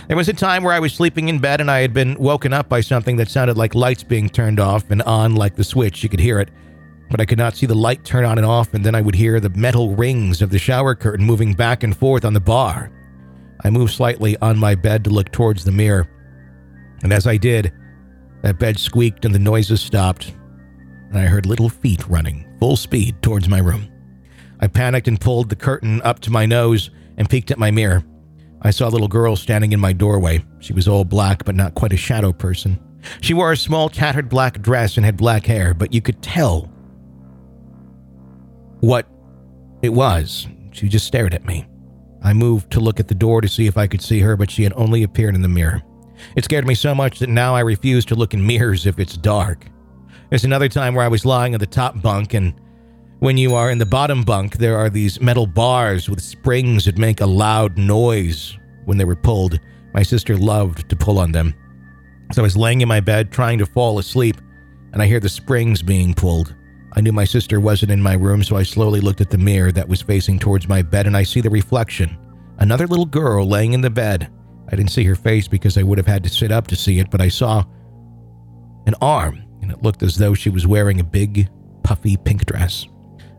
There 0.08 0.16
was 0.16 0.28
a 0.28 0.34
time 0.34 0.62
where 0.62 0.74
I 0.74 0.78
was 0.78 0.92
sleeping 0.92 1.28
in 1.28 1.38
bed 1.38 1.60
and 1.60 1.70
I 1.70 1.80
had 1.80 1.94
been 1.94 2.14
woken 2.18 2.52
up 2.52 2.68
by 2.68 2.82
something 2.82 3.16
that 3.16 3.30
sounded 3.30 3.56
like 3.56 3.74
lights 3.74 4.02
being 4.02 4.28
turned 4.28 4.60
off 4.60 4.90
and 4.90 5.00
on 5.02 5.34
like 5.34 5.56
the 5.56 5.64
switch. 5.64 6.02
You 6.02 6.10
could 6.10 6.20
hear 6.20 6.38
it, 6.38 6.50
but 7.10 7.20
I 7.20 7.24
could 7.24 7.38
not 7.38 7.56
see 7.56 7.66
the 7.66 7.74
light 7.74 8.04
turn 8.04 8.24
on 8.24 8.38
and 8.38 8.46
off, 8.46 8.72
and 8.72 8.84
then 8.84 8.94
I 8.94 9.00
would 9.00 9.14
hear 9.14 9.40
the 9.40 9.50
metal 9.50 9.94
rings 9.94 10.40
of 10.40 10.50
the 10.50 10.58
shower 10.58 10.94
curtain 10.94 11.26
moving 11.26 11.54
back 11.54 11.82
and 11.82 11.96
forth 11.96 12.24
on 12.24 12.34
the 12.34 12.40
bar. 12.40 12.92
I 13.64 13.70
moved 13.70 13.92
slightly 13.92 14.36
on 14.38 14.58
my 14.58 14.74
bed 14.74 15.04
to 15.04 15.10
look 15.10 15.30
towards 15.32 15.64
the 15.64 15.72
mirror, 15.72 16.08
and 17.02 17.12
as 17.12 17.26
I 17.26 17.36
did, 17.36 17.72
that 18.42 18.58
bed 18.58 18.78
squeaked 18.78 19.24
and 19.24 19.34
the 19.34 19.38
noises 19.38 19.80
stopped, 19.80 20.34
and 21.08 21.18
I 21.18 21.26
heard 21.26 21.46
little 21.46 21.68
feet 21.68 22.06
running 22.08 22.46
full 22.60 22.76
speed 22.76 23.20
towards 23.22 23.48
my 23.48 23.58
room. 23.58 23.90
I 24.60 24.66
panicked 24.66 25.08
and 25.08 25.20
pulled 25.20 25.48
the 25.48 25.56
curtain 25.56 26.02
up 26.02 26.20
to 26.20 26.30
my 26.30 26.44
nose 26.46 26.90
and 27.16 27.28
peeked 27.28 27.50
at 27.50 27.58
my 27.58 27.70
mirror. 27.70 28.04
I 28.62 28.70
saw 28.70 28.86
a 28.86 28.90
little 28.90 29.08
girl 29.08 29.34
standing 29.34 29.72
in 29.72 29.80
my 29.80 29.94
doorway. 29.94 30.44
She 30.58 30.74
was 30.74 30.86
all 30.86 31.04
black, 31.04 31.44
but 31.44 31.54
not 31.54 31.74
quite 31.74 31.94
a 31.94 31.96
shadow 31.96 32.32
person. 32.32 32.78
She 33.22 33.32
wore 33.32 33.52
a 33.52 33.56
small, 33.56 33.88
tattered 33.88 34.28
black 34.28 34.60
dress 34.60 34.98
and 34.98 35.06
had 35.06 35.16
black 35.16 35.46
hair, 35.46 35.72
but 35.72 35.94
you 35.94 36.02
could 36.02 36.20
tell 36.22 36.69
what 38.80 39.06
it 39.82 39.90
was. 39.90 40.46
She 40.72 40.88
just 40.88 41.06
stared 41.06 41.34
at 41.34 41.44
me. 41.44 41.66
I 42.22 42.32
moved 42.32 42.70
to 42.72 42.80
look 42.80 43.00
at 43.00 43.08
the 43.08 43.14
door 43.14 43.40
to 43.40 43.48
see 43.48 43.66
if 43.66 43.78
I 43.78 43.86
could 43.86 44.02
see 44.02 44.20
her, 44.20 44.36
but 44.36 44.50
she 44.50 44.62
had 44.62 44.74
only 44.74 45.02
appeared 45.02 45.34
in 45.34 45.42
the 45.42 45.48
mirror. 45.48 45.82
It 46.36 46.44
scared 46.44 46.66
me 46.66 46.74
so 46.74 46.94
much 46.94 47.18
that 47.18 47.30
now 47.30 47.54
I 47.54 47.60
refuse 47.60 48.04
to 48.06 48.14
look 48.14 48.34
in 48.34 48.46
mirrors 48.46 48.86
if 48.86 48.98
it's 48.98 49.16
dark. 49.16 49.66
There's 50.28 50.44
another 50.44 50.68
time 50.68 50.94
where 50.94 51.04
I 51.04 51.08
was 51.08 51.24
lying 51.24 51.54
on 51.54 51.60
the 51.60 51.66
top 51.66 52.00
bunk 52.02 52.34
and 52.34 52.54
when 53.20 53.36
you 53.36 53.54
are 53.54 53.70
in 53.70 53.76
the 53.76 53.84
bottom 53.86 54.22
bunk, 54.22 54.56
there 54.56 54.78
are 54.78 54.88
these 54.88 55.20
metal 55.20 55.46
bars 55.46 56.08
with 56.08 56.22
springs 56.22 56.86
that 56.86 56.96
make 56.96 57.20
a 57.20 57.26
loud 57.26 57.76
noise 57.76 58.56
when 58.86 58.96
they 58.96 59.04
were 59.04 59.14
pulled. 59.14 59.60
My 59.92 60.02
sister 60.02 60.38
loved 60.38 60.88
to 60.88 60.96
pull 60.96 61.18
on 61.18 61.32
them. 61.32 61.54
So 62.32 62.40
I 62.40 62.44
was 62.44 62.56
laying 62.56 62.80
in 62.80 62.88
my 62.88 63.00
bed 63.00 63.30
trying 63.30 63.58
to 63.58 63.66
fall 63.66 63.98
asleep, 63.98 64.36
and 64.94 65.02
I 65.02 65.06
hear 65.06 65.20
the 65.20 65.28
springs 65.28 65.82
being 65.82 66.14
pulled. 66.14 66.54
I 66.92 67.00
knew 67.00 67.12
my 67.12 67.24
sister 67.24 67.60
wasn't 67.60 67.92
in 67.92 68.02
my 68.02 68.14
room, 68.14 68.42
so 68.42 68.56
I 68.56 68.64
slowly 68.64 69.00
looked 69.00 69.20
at 69.20 69.30
the 69.30 69.38
mirror 69.38 69.70
that 69.72 69.88
was 69.88 70.02
facing 70.02 70.38
towards 70.38 70.68
my 70.68 70.82
bed, 70.82 71.06
and 71.06 71.16
I 71.16 71.22
see 71.22 71.40
the 71.40 71.50
reflection. 71.50 72.18
Another 72.58 72.86
little 72.86 73.06
girl 73.06 73.46
laying 73.46 73.72
in 73.72 73.80
the 73.80 73.90
bed. 73.90 74.30
I 74.68 74.76
didn't 74.76 74.90
see 74.90 75.04
her 75.04 75.14
face 75.14 75.48
because 75.48 75.78
I 75.78 75.82
would 75.82 75.98
have 75.98 76.06
had 76.06 76.22
to 76.24 76.28
sit 76.28 76.52
up 76.52 76.66
to 76.68 76.76
see 76.76 76.98
it, 76.98 77.10
but 77.10 77.20
I 77.20 77.28
saw 77.28 77.64
an 78.86 78.94
arm, 79.00 79.42
and 79.62 79.70
it 79.70 79.82
looked 79.82 80.02
as 80.02 80.16
though 80.16 80.34
she 80.34 80.50
was 80.50 80.66
wearing 80.66 81.00
a 81.00 81.04
big, 81.04 81.48
puffy 81.84 82.16
pink 82.16 82.46
dress. 82.46 82.86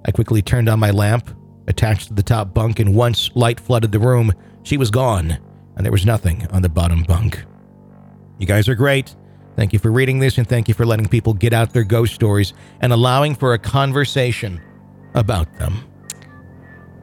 I 0.05 0.12
quickly 0.12 0.41
turned 0.41 0.70
on 0.70 0.79
my 0.79 0.91
lamp, 0.91 1.29
attached 1.67 2.08
to 2.08 2.13
the 2.13 2.24
top 2.24 2.53
bunk, 2.53 2.79
and 2.79 2.96
once 2.96 3.29
light 3.36 3.60
flooded 3.60 3.91
the 3.91 4.00
room, 4.00 4.31
she 4.63 4.77
was 4.77 4.91
gone, 4.91 5.38
and 5.75 5.86
there 5.86 5.91
was 5.91 6.05
nothing 6.05 6.48
on 6.51 6.62
the 6.62 6.70
bottom 6.70 7.03
bunk. 7.03 7.43
You 8.39 8.48
guys 8.48 8.67
are 8.67 8.75
great. 8.75 9.15
Thank 9.55 9.74
you 9.74 9.79
for 9.79 9.91
reading 9.91 10.20
this, 10.20 10.38
and 10.38 10.48
thank 10.48 10.67
you 10.67 10.74
for 10.74 10.86
letting 10.86 11.08
people 11.08 11.34
get 11.34 11.53
out 11.53 11.74
their 11.74 11.84
ghost 11.84 12.13
stories 12.15 12.53
and 12.79 12.93
allowing 12.93 13.36
for 13.36 13.53
a 13.53 13.60
conversation 13.60 14.62
about 15.13 15.51
them. 15.60 15.84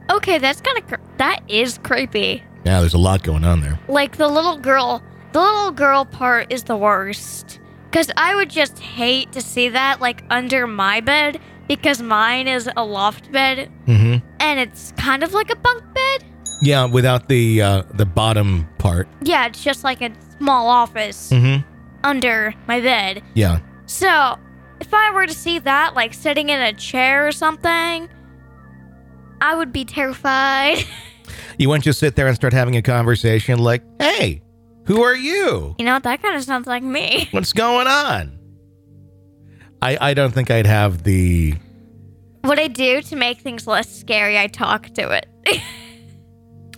Okay, 0.09 0.39
that's 0.39 0.59
kind 0.61 0.77
of 0.79 0.87
cr- 0.87 0.95
that 1.17 1.41
is 1.47 1.77
creepy. 1.83 2.43
Yeah, 2.65 2.79
there's 2.79 2.95
a 2.95 2.97
lot 2.99 3.21
going 3.23 3.43
on 3.45 3.61
there. 3.61 3.79
Like 3.87 4.17
the 4.17 4.27
little 4.27 4.57
girl, 4.57 5.03
the 5.31 5.39
little 5.39 5.71
girl 5.71 6.05
part 6.05 6.51
is 6.51 6.63
the 6.63 6.75
worst. 6.75 7.59
Cause 7.91 8.11
I 8.17 8.35
would 8.35 8.49
just 8.49 8.77
hate 8.79 9.31
to 9.31 9.41
see 9.41 9.69
that 9.69 9.99
like 10.01 10.23
under 10.29 10.67
my 10.67 10.99
bed 11.01 11.39
because 11.67 12.01
mine 12.01 12.47
is 12.47 12.69
a 12.77 12.83
loft 12.85 13.31
bed 13.31 13.71
Mm-hmm. 13.87 14.23
and 14.39 14.59
it's 14.59 14.91
kind 14.97 15.23
of 15.23 15.33
like 15.33 15.49
a 15.51 15.55
bunk 15.55 15.83
bed. 15.93 16.25
Yeah, 16.61 16.85
without 16.85 17.29
the 17.29 17.61
uh, 17.61 17.83
the 17.93 18.05
bottom 18.05 18.67
part. 18.79 19.07
Yeah, 19.23 19.45
it's 19.47 19.63
just 19.63 19.83
like 19.83 20.01
a 20.01 20.11
small 20.37 20.67
office 20.67 21.31
Mm-hmm. 21.31 21.67
Under 22.03 22.53
my 22.67 22.79
bed. 22.81 23.23
Yeah. 23.33 23.59
So, 23.85 24.37
if 24.79 24.93
I 24.93 25.11
were 25.11 25.25
to 25.25 25.33
see 25.33 25.59
that, 25.59 25.95
like 25.95 26.13
sitting 26.13 26.49
in 26.49 26.59
a 26.59 26.73
chair 26.73 27.27
or 27.27 27.31
something, 27.31 28.09
I 29.41 29.55
would 29.55 29.71
be 29.71 29.85
terrified. 29.85 30.85
You 31.59 31.67
wouldn't 31.67 31.83
just 31.83 31.99
sit 31.99 32.15
there 32.15 32.25
and 32.27 32.35
start 32.37 32.53
having 32.53 32.77
a 32.77 32.81
conversation 32.81 33.59
like, 33.59 33.83
"Hey, 33.99 34.41
who 34.85 35.03
are 35.03 35.15
you? 35.15 35.75
you 35.77 35.83
know? 35.83 35.99
That 35.99 36.21
kind 36.21 36.35
of 36.37 36.43
sounds 36.43 36.67
like 36.67 36.81
me. 36.81 37.27
What's 37.31 37.51
going 37.51 37.85
on?" 37.85 38.39
I 39.81 39.97
I 40.09 40.13
don't 40.13 40.33
think 40.33 40.49
I'd 40.49 40.65
have 40.65 41.03
the 41.03 41.55
What 42.41 42.59
I 42.59 42.69
do 42.69 43.01
to 43.01 43.15
make 43.17 43.39
things 43.41 43.67
less 43.67 43.93
scary, 43.93 44.39
I 44.39 44.47
talk 44.47 44.89
to 44.93 45.11
it. 45.11 45.27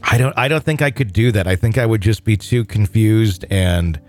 I 0.04 0.18
don't 0.18 0.36
I 0.36 0.48
don't 0.48 0.64
think 0.64 0.82
I 0.82 0.90
could 0.90 1.14
do 1.14 1.32
that. 1.32 1.46
I 1.48 1.56
think 1.56 1.78
I 1.78 1.86
would 1.86 2.02
just 2.02 2.24
be 2.24 2.36
too 2.36 2.66
confused 2.66 3.46
and 3.52 4.02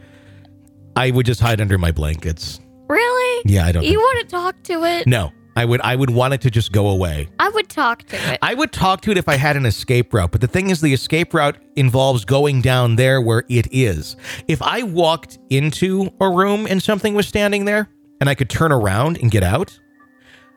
I 0.96 1.10
would 1.10 1.26
just 1.26 1.40
hide 1.40 1.60
under 1.60 1.78
my 1.78 1.92
blankets. 1.92 2.60
really? 2.88 3.42
Yeah, 3.46 3.66
I 3.66 3.72
don't 3.72 3.82
You 3.84 3.90
think, 3.90 4.00
want 4.00 4.20
to 4.20 4.26
talk 4.36 4.62
to 4.64 4.84
it? 4.84 5.06
No. 5.06 5.32
I 5.54 5.66
would 5.66 5.82
I 5.82 5.96
would 5.96 6.08
want 6.08 6.32
it 6.32 6.40
to 6.42 6.50
just 6.50 6.72
go 6.72 6.88
away. 6.88 7.28
I 7.38 7.50
would 7.50 7.68
talk 7.68 8.04
to 8.04 8.16
it. 8.32 8.38
I 8.40 8.54
would 8.54 8.72
talk 8.72 9.02
to 9.02 9.10
it 9.10 9.18
if 9.18 9.28
I 9.28 9.34
had 9.36 9.54
an 9.54 9.66
escape 9.66 10.14
route, 10.14 10.32
but 10.32 10.40
the 10.40 10.46
thing 10.46 10.70
is 10.70 10.80
the 10.80 10.94
escape 10.94 11.34
route 11.34 11.58
involves 11.76 12.24
going 12.24 12.62
down 12.62 12.96
there 12.96 13.20
where 13.20 13.44
it 13.50 13.68
is. 13.70 14.16
If 14.48 14.62
I 14.62 14.82
walked 14.82 15.38
into 15.50 16.10
a 16.22 16.30
room 16.30 16.66
and 16.66 16.82
something 16.82 17.12
was 17.12 17.28
standing 17.28 17.66
there 17.66 17.90
and 18.20 18.30
I 18.30 18.34
could 18.34 18.48
turn 18.48 18.72
around 18.72 19.18
and 19.18 19.30
get 19.30 19.42
out, 19.42 19.78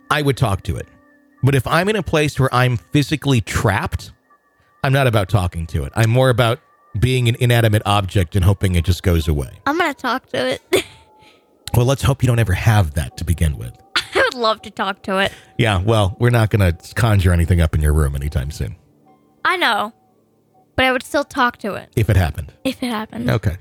I 0.09 0.21
would 0.21 0.37
talk 0.37 0.61
to 0.63 0.77
it. 0.77 0.87
But 1.43 1.55
if 1.55 1.67
I'm 1.67 1.89
in 1.89 1.97
a 1.97 2.03
place 2.03 2.39
where 2.39 2.53
I'm 2.55 2.77
physically 2.77 3.41
trapped, 3.41 4.13
I'm 4.81 4.93
not 4.93 5.07
about 5.07 5.27
talking 5.27 5.67
to 5.67 5.83
it. 5.83 5.91
I'm 5.97 6.09
more 6.09 6.29
about 6.29 6.61
being 6.99 7.27
an 7.29 7.35
inanimate 7.39 7.81
object 7.85 8.35
and 8.35 8.43
hoping 8.45 8.75
it 8.75 8.85
just 8.85 9.03
goes 9.03 9.27
away. 9.27 9.49
I'm 9.65 9.77
gonna 9.77 9.93
talk 9.93 10.27
to 10.29 10.47
it. 10.47 10.61
Well, 11.73 11.85
let's 11.85 12.03
hope 12.03 12.23
you 12.23 12.27
don't 12.27 12.39
ever 12.39 12.53
have 12.53 12.93
that 12.93 13.17
to 13.17 13.25
begin 13.25 13.57
with. 13.57 13.77
I 13.97 14.01
would 14.15 14.33
love 14.33 14.61
to 14.61 14.71
talk 14.71 15.01
to 15.03 15.17
it. 15.17 15.33
Yeah, 15.57 15.81
well, 15.81 16.15
we're 16.21 16.29
not 16.29 16.49
going 16.49 16.73
to 16.73 16.93
conjure 16.95 17.33
anything 17.33 17.59
up 17.59 17.75
in 17.75 17.81
your 17.81 17.91
room 17.91 18.15
anytime 18.15 18.49
soon, 18.49 18.77
I 19.43 19.57
know, 19.57 19.91
but 20.77 20.85
I 20.85 20.93
would 20.93 21.03
still 21.03 21.25
talk 21.25 21.57
to 21.57 21.73
it 21.73 21.89
if 21.97 22.09
it 22.09 22.15
happened. 22.15 22.53
if 22.63 22.81
it 22.81 22.87
happened. 22.87 23.29
Okay. 23.29 23.57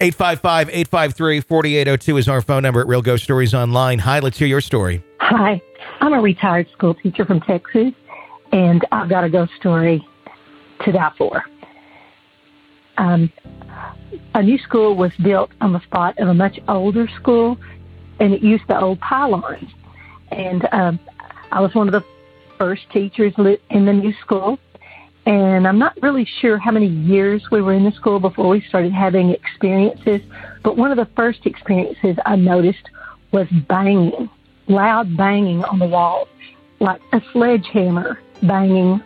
855 0.00 0.68
853 0.68 1.40
4802 1.40 2.16
is 2.18 2.28
our 2.28 2.42
phone 2.42 2.62
number 2.62 2.80
at 2.82 2.88
Real 2.88 3.00
Ghost 3.00 3.24
Stories 3.24 3.54
Online. 3.54 4.00
Hi, 4.00 4.18
let's 4.18 4.36
hear 4.38 4.48
your 4.48 4.60
story. 4.60 5.02
Hi, 5.20 5.62
I'm 6.00 6.12
a 6.12 6.20
retired 6.20 6.68
school 6.72 6.94
teacher 6.94 7.24
from 7.24 7.40
Texas, 7.40 7.94
and 8.52 8.86
I've 8.92 9.08
got 9.08 9.24
a 9.24 9.30
ghost 9.30 9.52
story 9.58 10.06
to 10.84 10.92
die 10.92 11.12
for. 11.16 11.42
Um, 12.98 13.32
a 14.34 14.42
new 14.42 14.58
school 14.58 14.96
was 14.96 15.12
built 15.22 15.50
on 15.60 15.72
the 15.72 15.80
spot 15.82 16.18
of 16.18 16.28
a 16.28 16.34
much 16.34 16.58
older 16.68 17.08
school, 17.20 17.58
and 18.20 18.32
it 18.32 18.42
used 18.42 18.64
the 18.68 18.78
old 18.78 19.00
pylons. 19.00 19.70
And 20.30 20.68
um, 20.72 21.00
I 21.52 21.60
was 21.60 21.74
one 21.74 21.88
of 21.88 21.92
the 21.92 22.04
first 22.58 22.88
teachers 22.90 23.34
in 23.70 23.84
the 23.84 23.92
new 23.92 24.12
school, 24.22 24.58
and 25.26 25.66
I'm 25.66 25.78
not 25.78 26.00
really 26.02 26.26
sure 26.40 26.58
how 26.58 26.70
many 26.70 26.86
years 26.86 27.42
we 27.50 27.60
were 27.60 27.72
in 27.72 27.84
the 27.84 27.92
school 27.92 28.20
before 28.20 28.48
we 28.48 28.60
started 28.62 28.92
having 28.92 29.30
experiences. 29.30 30.20
But 30.62 30.76
one 30.76 30.90
of 30.90 30.96
the 30.96 31.08
first 31.16 31.46
experiences 31.46 32.16
I 32.24 32.36
noticed 32.36 32.88
was 33.32 33.48
banging 33.68 34.30
loud 34.68 35.16
banging 35.16 35.64
on 35.64 35.78
the 35.78 35.86
walls, 35.86 36.28
like 36.80 37.00
a 37.12 37.20
sledgehammer 37.32 38.20
banging 38.42 39.02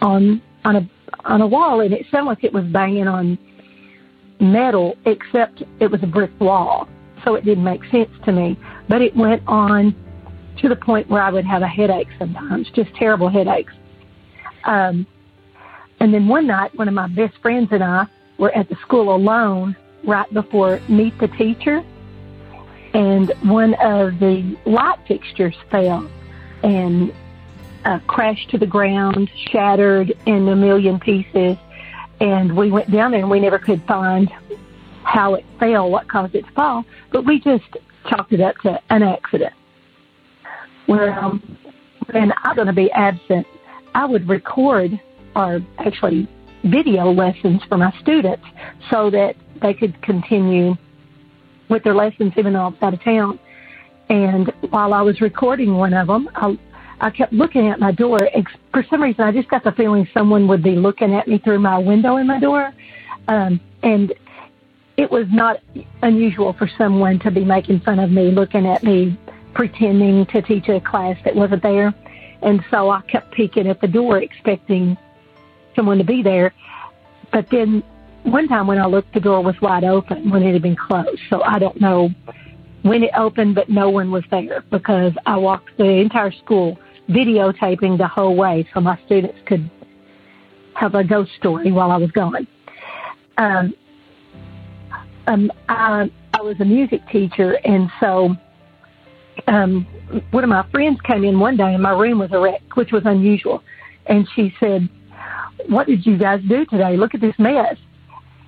on 0.00 0.42
on 0.64 0.76
a 0.76 0.88
on 1.24 1.40
a 1.40 1.46
wall, 1.46 1.80
and 1.80 1.92
it 1.92 2.06
sounded 2.10 2.28
like 2.28 2.44
it 2.44 2.52
was 2.52 2.64
banging 2.64 3.08
on 3.08 3.38
metal, 4.40 4.96
except 5.06 5.62
it 5.80 5.90
was 5.90 6.02
a 6.02 6.06
brick 6.06 6.30
wall, 6.40 6.88
so 7.24 7.34
it 7.34 7.44
didn't 7.44 7.64
make 7.64 7.82
sense 7.90 8.10
to 8.24 8.32
me. 8.32 8.58
But 8.88 9.02
it 9.02 9.16
went 9.16 9.42
on 9.46 9.94
to 10.60 10.68
the 10.68 10.76
point 10.76 11.08
where 11.08 11.22
I 11.22 11.30
would 11.30 11.44
have 11.44 11.62
a 11.62 11.68
headache 11.68 12.08
sometimes, 12.18 12.68
just 12.74 12.94
terrible 12.94 13.28
headaches. 13.28 13.72
Um, 14.64 15.06
and 16.00 16.12
then 16.12 16.28
one 16.28 16.46
night, 16.46 16.76
one 16.76 16.88
of 16.88 16.94
my 16.94 17.08
best 17.08 17.34
friends 17.42 17.68
and 17.72 17.82
I 17.82 18.06
were 18.38 18.52
at 18.52 18.68
the 18.68 18.76
school 18.82 19.14
alone 19.14 19.76
right 20.04 20.32
before 20.32 20.80
Meet 20.88 21.18
the 21.18 21.28
Teacher 21.28 21.82
and 22.94 23.32
one 23.42 23.74
of 23.74 24.18
the 24.18 24.56
light 24.64 24.98
fixtures 25.06 25.54
fell 25.70 26.08
and 26.62 27.12
uh, 27.84 27.98
crashed 28.06 28.50
to 28.50 28.58
the 28.58 28.66
ground, 28.66 29.30
shattered 29.50 30.12
in 30.26 30.48
a 30.48 30.56
million 30.56 30.98
pieces. 30.98 31.56
And 32.20 32.56
we 32.56 32.70
went 32.70 32.90
down 32.90 33.12
there 33.12 33.20
and 33.20 33.30
we 33.30 33.40
never 33.40 33.58
could 33.58 33.82
find 33.86 34.30
how 35.04 35.34
it 35.34 35.44
fell, 35.58 35.90
what 35.90 36.08
caused 36.08 36.34
it 36.34 36.44
to 36.44 36.52
fall, 36.52 36.84
but 37.12 37.24
we 37.24 37.40
just 37.40 37.64
chalked 38.08 38.32
it 38.32 38.40
up 38.40 38.56
to 38.58 38.80
an 38.90 39.02
accident. 39.02 39.54
Well, 40.86 41.40
when 42.10 42.32
I'm 42.44 42.56
going 42.56 42.66
to 42.66 42.72
be 42.72 42.90
absent, 42.90 43.46
I 43.94 44.04
would 44.04 44.28
record 44.28 45.00
or 45.34 45.60
actually 45.78 46.28
video 46.64 47.10
lessons 47.12 47.62
for 47.68 47.78
my 47.78 47.92
students 48.00 48.44
so 48.90 49.10
that 49.10 49.36
they 49.62 49.74
could 49.74 50.00
continue 50.02 50.74
with 51.68 51.84
their 51.84 51.94
lessons 51.94 52.32
even 52.36 52.54
though 52.54 52.60
I 52.60 52.68
was 52.68 52.78
out 52.82 52.94
of 52.94 53.02
town. 53.02 53.38
And 54.08 54.52
while 54.70 54.94
I 54.94 55.02
was 55.02 55.20
recording 55.20 55.74
one 55.74 55.92
of 55.92 56.06
them, 56.06 56.28
I, 56.34 56.58
I 57.00 57.10
kept 57.10 57.32
looking 57.32 57.68
at 57.68 57.78
my 57.78 57.92
door. 57.92 58.28
For 58.72 58.84
some 58.90 59.02
reason, 59.02 59.22
I 59.22 59.32
just 59.32 59.48
got 59.48 59.62
the 59.64 59.72
feeling 59.72 60.08
someone 60.12 60.48
would 60.48 60.62
be 60.62 60.72
looking 60.72 61.14
at 61.14 61.28
me 61.28 61.38
through 61.38 61.60
my 61.60 61.78
window 61.78 62.16
in 62.16 62.26
my 62.26 62.40
door. 62.40 62.72
Um, 63.28 63.60
and 63.82 64.12
it 64.96 65.10
was 65.10 65.26
not 65.30 65.60
unusual 66.02 66.54
for 66.54 66.68
someone 66.76 67.20
to 67.20 67.30
be 67.30 67.44
making 67.44 67.80
fun 67.80 68.00
of 68.00 68.10
me, 68.10 68.32
looking 68.32 68.66
at 68.66 68.82
me, 68.82 69.16
pretending 69.54 70.26
to 70.26 70.42
teach 70.42 70.68
a 70.68 70.80
class 70.80 71.16
that 71.24 71.36
wasn't 71.36 71.62
there. 71.62 71.94
And 72.42 72.64
so 72.70 72.90
I 72.90 73.02
kept 73.02 73.32
peeking 73.32 73.68
at 73.68 73.80
the 73.80 73.88
door, 73.88 74.20
expecting 74.20 74.96
someone 75.76 75.98
to 75.98 76.04
be 76.04 76.22
there. 76.22 76.52
But 77.30 77.48
then 77.50 77.84
one 78.24 78.48
time 78.48 78.66
when 78.66 78.78
I 78.78 78.86
looked, 78.86 79.14
the 79.14 79.20
door 79.20 79.42
was 79.42 79.60
wide 79.60 79.84
open 79.84 80.30
when 80.30 80.42
it 80.42 80.52
had 80.52 80.62
been 80.62 80.76
closed. 80.76 81.20
So 81.30 81.42
I 81.42 81.60
don't 81.60 81.80
know 81.80 82.10
when 82.82 83.04
it 83.04 83.10
opened, 83.16 83.54
but 83.54 83.68
no 83.68 83.88
one 83.90 84.10
was 84.10 84.24
there 84.30 84.64
because 84.70 85.12
I 85.26 85.36
walked 85.36 85.76
the 85.78 85.84
entire 85.84 86.32
school 86.32 86.78
videotaping 87.08 87.98
the 87.98 88.06
whole 88.06 88.36
way 88.36 88.68
so 88.74 88.80
my 88.80 88.98
students 89.06 89.38
could 89.46 89.70
have 90.74 90.94
a 90.94 91.02
ghost 91.02 91.30
story 91.38 91.72
while 91.72 91.90
I 91.90 91.96
was 91.96 92.10
gone. 92.12 92.46
Um, 93.36 93.74
um, 95.26 95.52
I, 95.68 96.10
I 96.34 96.42
was 96.42 96.56
a 96.60 96.64
music 96.64 97.00
teacher, 97.10 97.58
and 97.64 97.90
so 98.00 98.34
um, 99.46 99.86
one 100.30 100.44
of 100.44 100.50
my 100.50 100.66
friends 100.70 100.98
came 101.02 101.24
in 101.24 101.38
one 101.38 101.56
day, 101.56 101.74
and 101.74 101.82
my 101.82 101.92
room 101.92 102.18
was 102.18 102.30
a 102.32 102.38
wreck, 102.38 102.62
which 102.74 102.92
was 102.92 103.02
unusual. 103.04 103.62
And 104.06 104.26
she 104.34 104.54
said, 104.58 104.88
"What 105.68 105.86
did 105.86 106.06
you 106.06 106.16
guys 106.16 106.40
do 106.48 106.64
today? 106.66 106.96
Look 106.96 107.14
at 107.14 107.20
this 107.20 107.34
mess." 107.38 107.76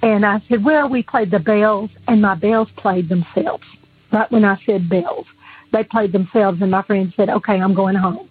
And 0.02 0.24
I 0.24 0.42
said, 0.48 0.64
"Well, 0.64 0.88
we 0.88 1.02
played 1.02 1.30
the 1.30 1.38
bells, 1.38 1.90
and 2.08 2.22
my 2.22 2.34
bells 2.34 2.68
played 2.76 3.08
themselves." 3.08 3.64
Right 4.12 4.30
when 4.32 4.44
I 4.44 4.58
said 4.64 4.88
bells, 4.88 5.26
they 5.72 5.84
played 5.84 6.12
themselves, 6.12 6.62
and 6.62 6.70
my 6.70 6.82
friend 6.82 7.12
said, 7.16 7.28
"Okay, 7.28 7.60
I'm 7.60 7.74
going 7.74 7.96
home." 7.96 8.29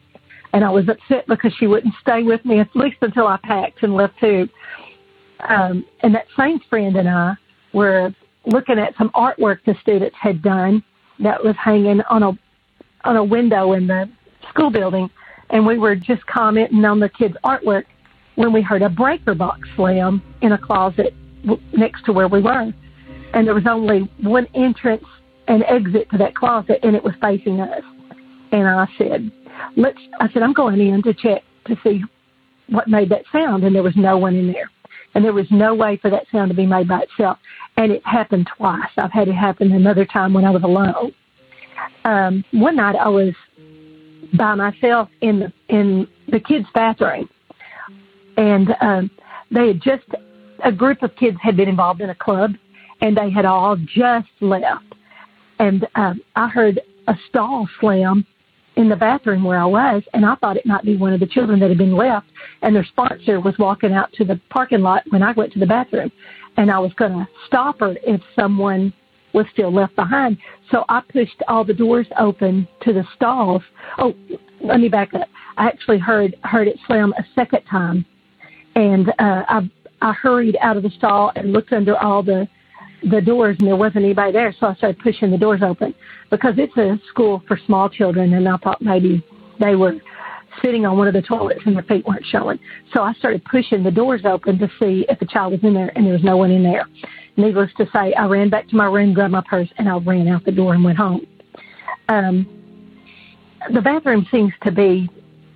And 0.53 0.63
I 0.63 0.70
was 0.70 0.89
upset 0.89 1.27
because 1.27 1.53
she 1.60 1.68
wouldn't 1.68 1.94
stay 2.01 2.24
with 2.24 2.44
me 2.44 2.60
at 2.60 2.75
least 2.75 2.98
until 3.01 3.27
I 3.27 3.38
packed 3.44 3.84
and 3.84 3.94
left 3.94 4.20
too. 4.20 4.48
Um, 5.48 5.86
and 6.01 6.13
that 6.15 6.25
same 6.38 6.60
friend 6.70 6.96
and 6.96 7.08
I 7.08 7.36
were 7.74 8.13
looking 8.46 8.79
at 8.79 8.96
some 8.98 9.10
artwork 9.12 9.60
the 9.65 9.75
students 9.82 10.15
had 10.20 10.41
done 10.41 10.84
that 11.20 11.44
was 11.44 11.56
hanging 11.58 12.01
on 12.10 12.24
a 12.24 12.32
on 13.06 13.15
a 13.15 13.24
window 13.24 13.74
in 13.74 13.88
the 13.88 14.10
school 14.50 14.70
building, 14.70 15.10
and 15.51 15.65
we 15.65 15.77
were 15.77 15.96
just 15.96 16.25
commenting 16.25 16.84
on 16.84 17.00
the 17.00 17.10
kids' 17.10 17.36
artwork 17.44 17.86
when 18.36 18.51
we 18.51 18.62
heard 18.62 18.82
a 18.82 18.89
breaker 18.89 19.34
box 19.34 19.68
slam 19.75 20.22
in 20.41 20.51
a 20.51 20.58
closet 20.58 21.13
w- 21.46 21.62
next 21.74 22.03
to 22.06 22.12
where 22.12 22.27
we 22.27 22.41
were, 22.41 22.74
and 23.34 23.48
there 23.48 23.53
was 23.53 23.65
only 23.68 24.10
one 24.22 24.48
entrance 24.53 25.06
and 25.48 25.63
exit 25.63 26.10
to 26.12 26.18
that 26.18 26.36
closet, 26.36 26.79
and 26.84 26.96
it 26.96 27.03
was 27.03 27.13
facing 27.22 27.60
us. 27.62 27.84
And 28.51 28.68
I 28.68 28.88
said, 28.98 29.32
"Let's." 29.75 30.00
I 30.20 30.30
said, 30.30 30.44
"I'm 30.44 30.54
going 30.54 30.80
in 30.80 31.01
to 31.04 31.13
check 31.13 31.44
to 31.66 31.78
see 31.84 32.04
what 32.68 32.88
made 32.88 33.10
that 33.10 33.24
sound," 33.32 33.63
and 33.63 33.75
there 33.75 33.84
was 33.84 33.96
no 33.96 34.18
one 34.18 34.36
in 34.36 34.51
there, 34.51 34.70
and 35.16 35.24
there 35.24 35.34
was 35.34 35.48
no 35.51 35.74
way 35.74 35.98
for 35.98 36.10
that 36.10 36.25
sound 36.32 36.50
to 36.50 36.56
be 36.56 36.66
made 36.66 36.88
by 36.88 37.01
itself. 37.01 37.38
And 37.78 37.92
it 37.92 38.06
happened 38.06 38.50
twice. 38.58 38.89
I've 38.98 39.12
had 39.12 39.28
it 39.28 39.34
happen 39.34 39.72
another 39.72 40.06
time 40.06 40.34
when 40.34 40.46
I 40.46 40.50
was 40.50 40.63
alone. 40.63 41.13
Um, 42.04 42.44
one 42.51 42.75
night 42.75 42.96
I 42.96 43.08
was 43.08 43.34
by 44.38 44.56
myself 44.56 45.10
in 45.22 45.39
the 45.39 45.54
in 45.70 46.08
the 46.28 46.39
kids' 46.39 46.68
bathroom, 46.74 47.30
and 48.38 48.70
um, 48.82 49.12
they 49.51 49.68
had 49.68 49.82
just 49.82 50.06
a 50.63 50.72
group 50.72 51.04
of 51.04 51.16
kids 51.16 51.38
had 51.42 51.58
been 51.58 51.70
involved 51.70 52.01
in 52.01 52.10
a 52.10 52.16
club, 52.16 52.51
and 53.01 53.16
they 53.16 53.30
had 53.30 53.46
all 53.46 53.75
just 53.78 54.30
left. 54.42 54.84
And 55.60 55.88
um, 55.96 56.22
I 56.36 56.48
heard 56.48 56.80
a 57.08 57.16
stall 57.28 57.68
slam 57.80 58.25
in 58.79 58.88
the 58.88 58.95
bathroom 58.95 59.43
where 59.43 59.59
I 59.59 59.65
was, 59.65 60.03
and 60.13 60.25
I 60.25 60.36
thought 60.36 60.55
it 60.55 60.65
might 60.65 60.86
be 60.86 60.95
one 60.95 61.12
of 61.12 61.19
the 61.19 61.27
children 61.27 61.59
that 61.59 61.67
had 61.67 61.77
been 61.77 61.98
left. 61.98 62.27
And 62.62 62.74
their 62.74 62.86
sponsor 62.86 63.41
was 63.41 63.53
walking 63.59 63.91
out 63.91 64.12
to 64.13 64.24
the 64.24 64.39
parking 64.50 64.79
lot 64.79 65.03
when 65.09 65.21
I 65.21 65.33
went 65.33 65.51
to 65.53 65.59
the 65.59 65.65
bathroom, 65.65 66.09
and 66.55 66.71
I 66.71 66.79
was 66.79 66.93
going 66.93 67.12
to 67.12 67.27
stop 67.45 67.81
her 67.81 67.98
if 68.03 68.21
someone 68.38 68.93
was 69.33 69.45
still 69.51 69.71
left 69.71 69.98
behind. 69.98 70.38
So 70.71 70.86
I 70.88 71.01
pushed 71.12 71.43
all 71.50 71.65
the 71.65 71.74
doors 71.74 72.07
open 72.17 72.69
to 72.83 72.93
the 72.93 73.03
stalls. 73.17 73.62
Oh, 73.98 74.15
let 74.62 74.79
me 74.79 74.88
back 74.88 75.13
up. 75.13 75.27
I 75.57 75.67
actually 75.67 76.00
heard 76.00 76.38
heard 76.43 76.69
it 76.69 76.79
slam 76.88 77.13
a 77.17 77.24
second 77.36 77.63
time, 77.69 78.05
and 78.75 79.09
uh, 79.09 79.43
I 79.50 79.69
I 80.01 80.13
hurried 80.13 80.57
out 80.62 80.77
of 80.77 80.83
the 80.83 80.91
stall 80.91 81.33
and 81.36 81.51
looked 81.51 81.74
under 81.74 81.98
all 81.98 82.24
the 82.24 82.48
the 83.03 83.22
doors, 83.22 83.58
and 83.60 83.68
there 83.68 83.75
wasn't 83.75 84.03
anybody 84.03 84.32
there. 84.32 84.53
So 84.60 84.68
I 84.68 84.75
started 84.75 85.00
pushing 85.00 85.32
the 85.32 85.38
doors 85.38 85.62
open 85.62 85.94
because 86.29 86.56
it's 86.58 86.75
a 86.77 87.00
school 87.10 87.44
for 87.48 87.60
small 87.65 87.89
children, 87.89 88.34
and 88.34 88.48
I 88.48 88.58
thought 88.58 88.82
maybe 88.82 89.24
they 89.60 89.75
were 89.75 89.96
sitting 90.62 90.86
on 90.86 90.98
one 90.98 91.08
of 91.08 91.13
the 91.13 91.22
toilets 91.22 91.62
and 91.65 91.75
their 91.75 91.84
feet 91.84 92.06
weren't 92.06 92.25
showing. 92.25 92.60
So 92.94 93.01
I 93.01 93.13
started 93.13 93.44
pushing 93.46 93.84
the 93.84 93.91
doors 93.91 94.22
open 94.25 94.58
to 94.60 94.68
see 94.79 95.06
if 95.08 95.22
a 95.22 95.25
child 95.25 95.53
was 95.53 95.63
in 95.63 95.74
there, 95.74 95.91
and 95.96 96.06
there 96.06 96.13
was 96.13 96.24
no 96.24 96.38
one 96.38 96.51
in 96.51 96.63
there. 96.63 96.88
Needless 97.38 97.72
to 97.77 97.86
say, 97.94 98.13
I 98.13 98.25
ran 98.25 98.50
back 98.50 98.68
to 98.70 98.75
my 98.75 98.86
room, 98.86 99.13
grabbed 99.13 99.32
my 99.32 99.44
purse, 99.48 99.70
and 99.77 99.88
I 99.88 99.98
ran 99.98 100.27
out 100.27 100.44
the 100.44 100.51
door 100.51 100.74
and 100.74 100.84
went 100.84 100.98
home. 100.98 101.25
Um, 102.10 102.48
the 103.74 103.82
bathroom 103.82 104.27
seems 104.32 104.53
to 104.63 104.72
be 104.72 105.10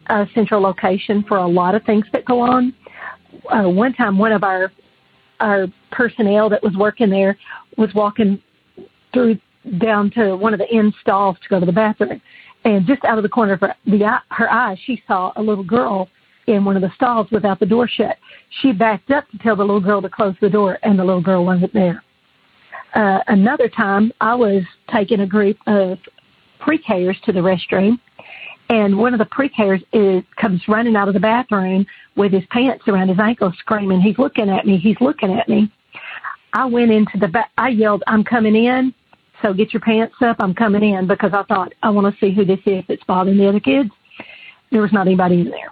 a 0.08 0.28
central 0.34 0.62
location 0.62 1.24
for 1.24 1.38
a 1.38 1.48
lot 1.48 1.76
of 1.76 1.84
things 1.84 2.06
that 2.14 2.26
go 2.26 2.40
on. 2.40 2.74
Uh, 3.50 3.70
one 3.70 3.94
time, 3.94 4.18
one 4.18 4.32
of 4.32 4.44
our 4.44 4.72
our 5.40 5.68
personnel 5.94 6.50
that 6.50 6.62
was 6.62 6.76
working 6.76 7.10
there 7.10 7.38
was 7.78 7.94
walking 7.94 8.42
through 9.14 9.38
down 9.78 10.12
to 10.12 10.36
one 10.36 10.54
of 10.54 10.60
the 10.60 10.70
end 10.72 10.94
stalls 11.00 11.38
to 11.42 11.48
go 11.48 11.60
to 11.60 11.66
the 11.66 11.72
bathroom, 11.72 12.22
and 12.66 12.86
just 12.86 13.04
out 13.06 13.18
of 13.18 13.24
the 13.24 13.30
corner 13.30 13.54
of 13.54 13.62
her, 13.62 13.74
the, 13.86 14.20
her 14.30 14.52
eye, 14.52 14.78
she 14.86 15.02
saw 15.08 15.32
a 15.38 15.42
little 15.42 15.64
girl 15.64 16.10
in 16.48 16.66
one 16.66 16.76
of 16.76 16.82
the 16.82 16.92
stalls 16.96 17.28
without 17.32 17.60
the 17.60 17.66
door 17.66 17.88
shut. 17.88 18.18
She 18.62 18.74
backed 18.74 19.12
up 19.12 19.30
to 19.30 19.38
tell 19.38 19.56
the 19.56 19.64
little 19.64 19.80
girl 19.80 20.02
to 20.02 20.10
close 20.10 20.36
the 20.42 20.50
door, 20.50 20.80
and 20.84 21.00
the 21.00 21.04
little 21.04 21.22
girl 21.22 21.46
wasn't 21.46 21.74
there. 21.74 22.04
Uh, 22.94 23.20
another 23.28 23.70
time, 23.70 24.12
I 24.20 24.36
was 24.36 24.64
taking 24.94 25.22
a 25.22 25.28
group 25.28 25.58
of 25.68 25.98
pre-Kers 26.60 27.18
to 27.26 27.32
the 27.32 27.40
restroom, 27.40 28.00
and 28.70 28.98
one 28.98 29.14
of 29.14 29.20
the 29.20 29.26
pre-Kers 29.26 29.82
comes 30.40 30.62
running 30.68 30.96
out 30.96 31.08
of 31.08 31.14
the 31.14 31.20
bathroom 31.20 31.86
with 32.16 32.32
his 32.32 32.44
pants 32.50 32.84
around 32.88 33.10
his 33.10 33.20
ankles, 33.20 33.54
screaming, 33.60 34.02
"He's 34.02 34.18
looking 34.18 34.50
at 34.50 34.66
me! 34.66 34.78
He's 34.78 35.00
looking 35.00 35.32
at 35.38 35.48
me!" 35.48 35.72
I 36.54 36.66
went 36.66 36.92
into 36.92 37.18
the 37.18 37.28
back. 37.28 37.52
I 37.58 37.70
yelled, 37.70 38.04
"I'm 38.08 38.24
coming 38.24 38.56
in!" 38.56 38.94
So 39.42 39.54
get 39.54 39.74
your 39.74 39.82
pants 39.82 40.16
up. 40.22 40.38
I'm 40.40 40.54
coming 40.54 40.84
in 40.84 41.08
because 41.08 41.34
I 41.34 41.44
thought 41.44 41.74
I 41.84 41.90
want 41.90 42.14
to 42.14 42.20
see 42.20 42.34
who 42.34 42.46
this 42.46 42.62
is 42.66 42.84
that's 42.88 43.04
bothering 43.04 43.38
the 43.38 43.50
other 43.50 43.60
kids. 43.60 43.90
There 44.72 44.82
was 44.82 44.94
not 44.94 45.08
anybody 45.08 45.42
in 45.42 45.50
there. 45.50 45.72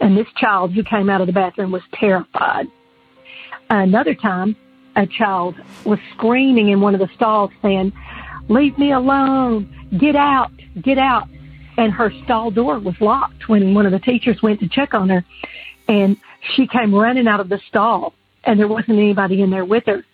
And 0.00 0.16
this 0.16 0.26
child 0.36 0.72
who 0.72 0.84
came 0.84 1.08
out 1.08 1.20
of 1.20 1.26
the 1.26 1.32
bathroom 1.32 1.72
was 1.72 1.82
terrified. 1.94 2.66
Another 3.70 4.14
time, 4.14 4.54
a 4.96 5.06
child 5.06 5.56
was 5.84 5.98
screaming 6.14 6.68
in 6.68 6.80
one 6.80 6.94
of 6.94 7.00
the 7.00 7.08
stalls 7.14 7.50
saying, 7.62 7.92
Leave 8.48 8.78
me 8.78 8.92
alone. 8.92 9.68
Get 9.98 10.14
out. 10.14 10.50
Get 10.82 10.98
out. 10.98 11.28
And 11.78 11.92
her 11.92 12.12
stall 12.24 12.50
door 12.50 12.78
was 12.78 12.94
locked 13.00 13.48
when 13.48 13.74
one 13.74 13.86
of 13.86 13.92
the 13.92 13.98
teachers 13.98 14.40
went 14.42 14.60
to 14.60 14.68
check 14.68 14.94
on 14.94 15.08
her. 15.08 15.24
And 15.88 16.16
she 16.54 16.66
came 16.66 16.94
running 16.94 17.28
out 17.28 17.40
of 17.40 17.48
the 17.48 17.60
stall, 17.68 18.14
and 18.44 18.58
there 18.58 18.68
wasn't 18.68 18.98
anybody 18.98 19.42
in 19.42 19.50
there 19.50 19.64
with 19.64 19.84
her. 19.86 20.04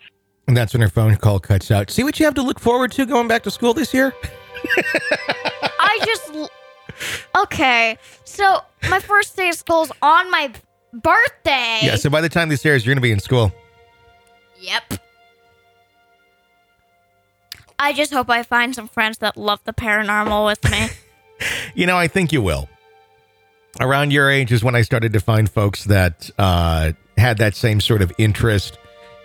And 0.46 0.56
that's 0.56 0.72
when 0.72 0.82
her 0.82 0.88
phone 0.88 1.16
call 1.16 1.38
cuts 1.38 1.70
out. 1.70 1.90
See 1.90 2.02
what 2.02 2.18
you 2.18 2.24
have 2.26 2.34
to 2.34 2.42
look 2.42 2.58
forward 2.58 2.92
to 2.92 3.06
going 3.06 3.28
back 3.28 3.42
to 3.44 3.50
school 3.50 3.74
this 3.74 3.94
year? 3.94 4.12
I 5.78 5.98
just. 6.04 6.50
Okay, 7.36 7.96
so 8.24 8.60
my 8.88 9.00
first 9.00 9.36
day 9.36 9.48
of 9.48 9.54
school 9.54 9.82
is 9.82 9.92
on 10.02 10.30
my 10.30 10.52
birthday. 10.92 11.80
Yeah, 11.82 11.96
so 11.96 12.10
by 12.10 12.20
the 12.20 12.28
time 12.28 12.48
this 12.48 12.64
airs, 12.66 12.84
you're 12.84 12.94
going 12.94 13.00
to 13.00 13.02
be 13.02 13.12
in 13.12 13.20
school. 13.20 13.52
Yep. 14.60 14.94
I 17.78 17.92
just 17.92 18.12
hope 18.12 18.30
I 18.30 18.44
find 18.44 18.74
some 18.74 18.86
friends 18.86 19.18
that 19.18 19.36
love 19.36 19.60
the 19.64 19.72
paranormal 19.72 20.46
with 20.46 20.70
me. 20.70 20.88
You 21.74 21.86
know, 21.86 21.96
I 21.96 22.06
think 22.06 22.32
you 22.32 22.40
will. 22.40 22.68
Around 23.80 24.12
your 24.12 24.30
age 24.30 24.52
is 24.52 24.62
when 24.62 24.76
I 24.76 24.82
started 24.82 25.12
to 25.14 25.18
find 25.18 25.50
folks 25.50 25.84
that 25.86 26.30
uh, 26.38 26.92
had 27.16 27.38
that 27.38 27.56
same 27.56 27.80
sort 27.80 28.00
of 28.00 28.12
interest. 28.16 28.78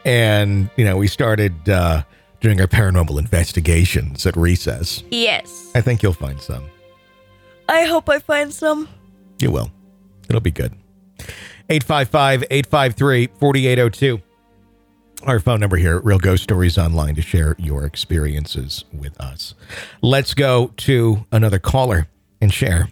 And, 0.06 0.70
you 0.78 0.86
know, 0.86 0.98
we 0.98 1.08
started 1.08 1.70
uh, 1.70 2.04
doing 2.40 2.62
our 2.62 2.68
paranormal 2.68 3.20
investigations 3.20 4.26
at 4.26 4.36
recess. 4.38 5.04
yes. 5.12 5.72
I 5.76 5.82
think 5.82 6.02
you'll 6.02 6.14
find 6.14 6.40
some. 6.42 6.66
I 7.70 7.84
hope 7.84 8.10
I 8.10 8.20
find 8.20 8.54
some. 8.54 8.88
You 9.40 9.52
will. 9.52 9.72
It'll 10.30 10.42
be 10.42 10.52
good. 10.52 10.74
855 11.70 12.44
853 12.50 13.28
4802. 13.40 14.22
Our 15.24 15.40
phone 15.40 15.60
number 15.60 15.78
here 15.78 15.98
at 15.98 16.06
Real 16.06 16.20
Ghost 16.20 16.44
Stories 16.44 16.78
Online 16.78 17.16
to 17.16 17.22
share 17.22 17.56
your 17.58 17.86
experiences 17.86 18.86
with 18.94 19.20
us. 19.20 19.56
Let's 20.02 20.34
go 20.34 20.72
to 20.78 21.26
another 21.32 21.60
caller 21.60 22.08
and 22.40 22.54
share 22.54 22.90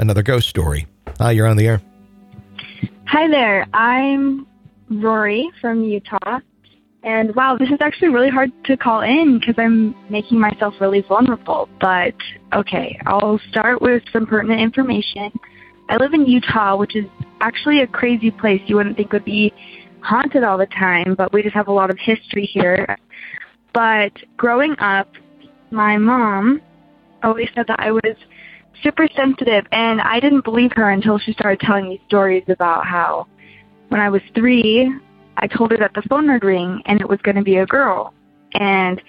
another 0.00 0.22
ghost 0.22 0.48
story. 0.48 0.86
Hi, 1.20 1.32
you're 1.32 1.46
on 1.46 1.56
the 1.58 1.66
air. 1.68 1.82
Hi 3.06 3.28
there. 3.28 3.66
I'm 3.74 4.46
Rory 4.90 5.50
from 5.60 5.82
Utah. 5.84 6.40
And 7.02 7.34
wow, 7.36 7.56
this 7.56 7.68
is 7.68 7.78
actually 7.80 8.08
really 8.08 8.30
hard 8.30 8.50
to 8.64 8.76
call 8.76 9.02
in 9.02 9.38
because 9.38 9.54
I'm 9.58 9.94
making 10.10 10.40
myself 10.40 10.74
really 10.80 11.02
vulnerable. 11.02 11.68
But 11.80 12.14
okay, 12.52 12.98
I'll 13.06 13.40
start 13.48 13.80
with 13.80 14.02
some 14.12 14.26
pertinent 14.26 14.60
information. 14.60 15.30
I 15.88 15.96
live 15.98 16.14
in 16.14 16.26
Utah, 16.26 16.76
which 16.76 16.96
is 16.96 17.04
actually 17.40 17.82
a 17.82 17.86
crazy 17.86 18.30
place 18.30 18.60
you 18.66 18.76
wouldn't 18.76 18.96
think 18.96 19.12
would 19.12 19.24
be 19.24 19.52
haunted 20.00 20.42
all 20.42 20.58
the 20.58 20.66
time, 20.66 21.14
but 21.16 21.32
we 21.32 21.42
just 21.42 21.54
have 21.54 21.68
a 21.68 21.72
lot 21.72 21.90
of 21.90 21.98
history 21.98 22.44
here. 22.44 22.98
But 23.72 24.12
growing 24.36 24.74
up, 24.78 25.08
my 25.70 25.96
mom 25.96 26.60
always 27.22 27.48
said 27.54 27.66
that 27.68 27.78
I 27.78 27.92
was 27.92 28.16
super 28.82 29.08
sensitive, 29.14 29.64
and 29.72 30.00
I 30.00 30.20
didn't 30.20 30.44
believe 30.44 30.72
her 30.74 30.90
until 30.90 31.18
she 31.18 31.32
started 31.32 31.60
telling 31.60 31.88
me 31.88 32.00
stories 32.06 32.44
about 32.48 32.86
how 32.86 33.26
when 33.88 34.00
I 34.00 34.08
was 34.08 34.22
three, 34.34 34.90
I 35.36 35.46
told 35.46 35.70
her 35.70 35.76
that 35.78 35.92
the 35.94 36.02
phone 36.08 36.30
would 36.30 36.44
ring 36.44 36.82
and 36.86 37.00
it 37.00 37.08
was 37.08 37.20
going 37.22 37.36
to 37.36 37.42
be 37.42 37.56
a 37.56 37.66
girl. 37.66 38.14
And 38.54 39.02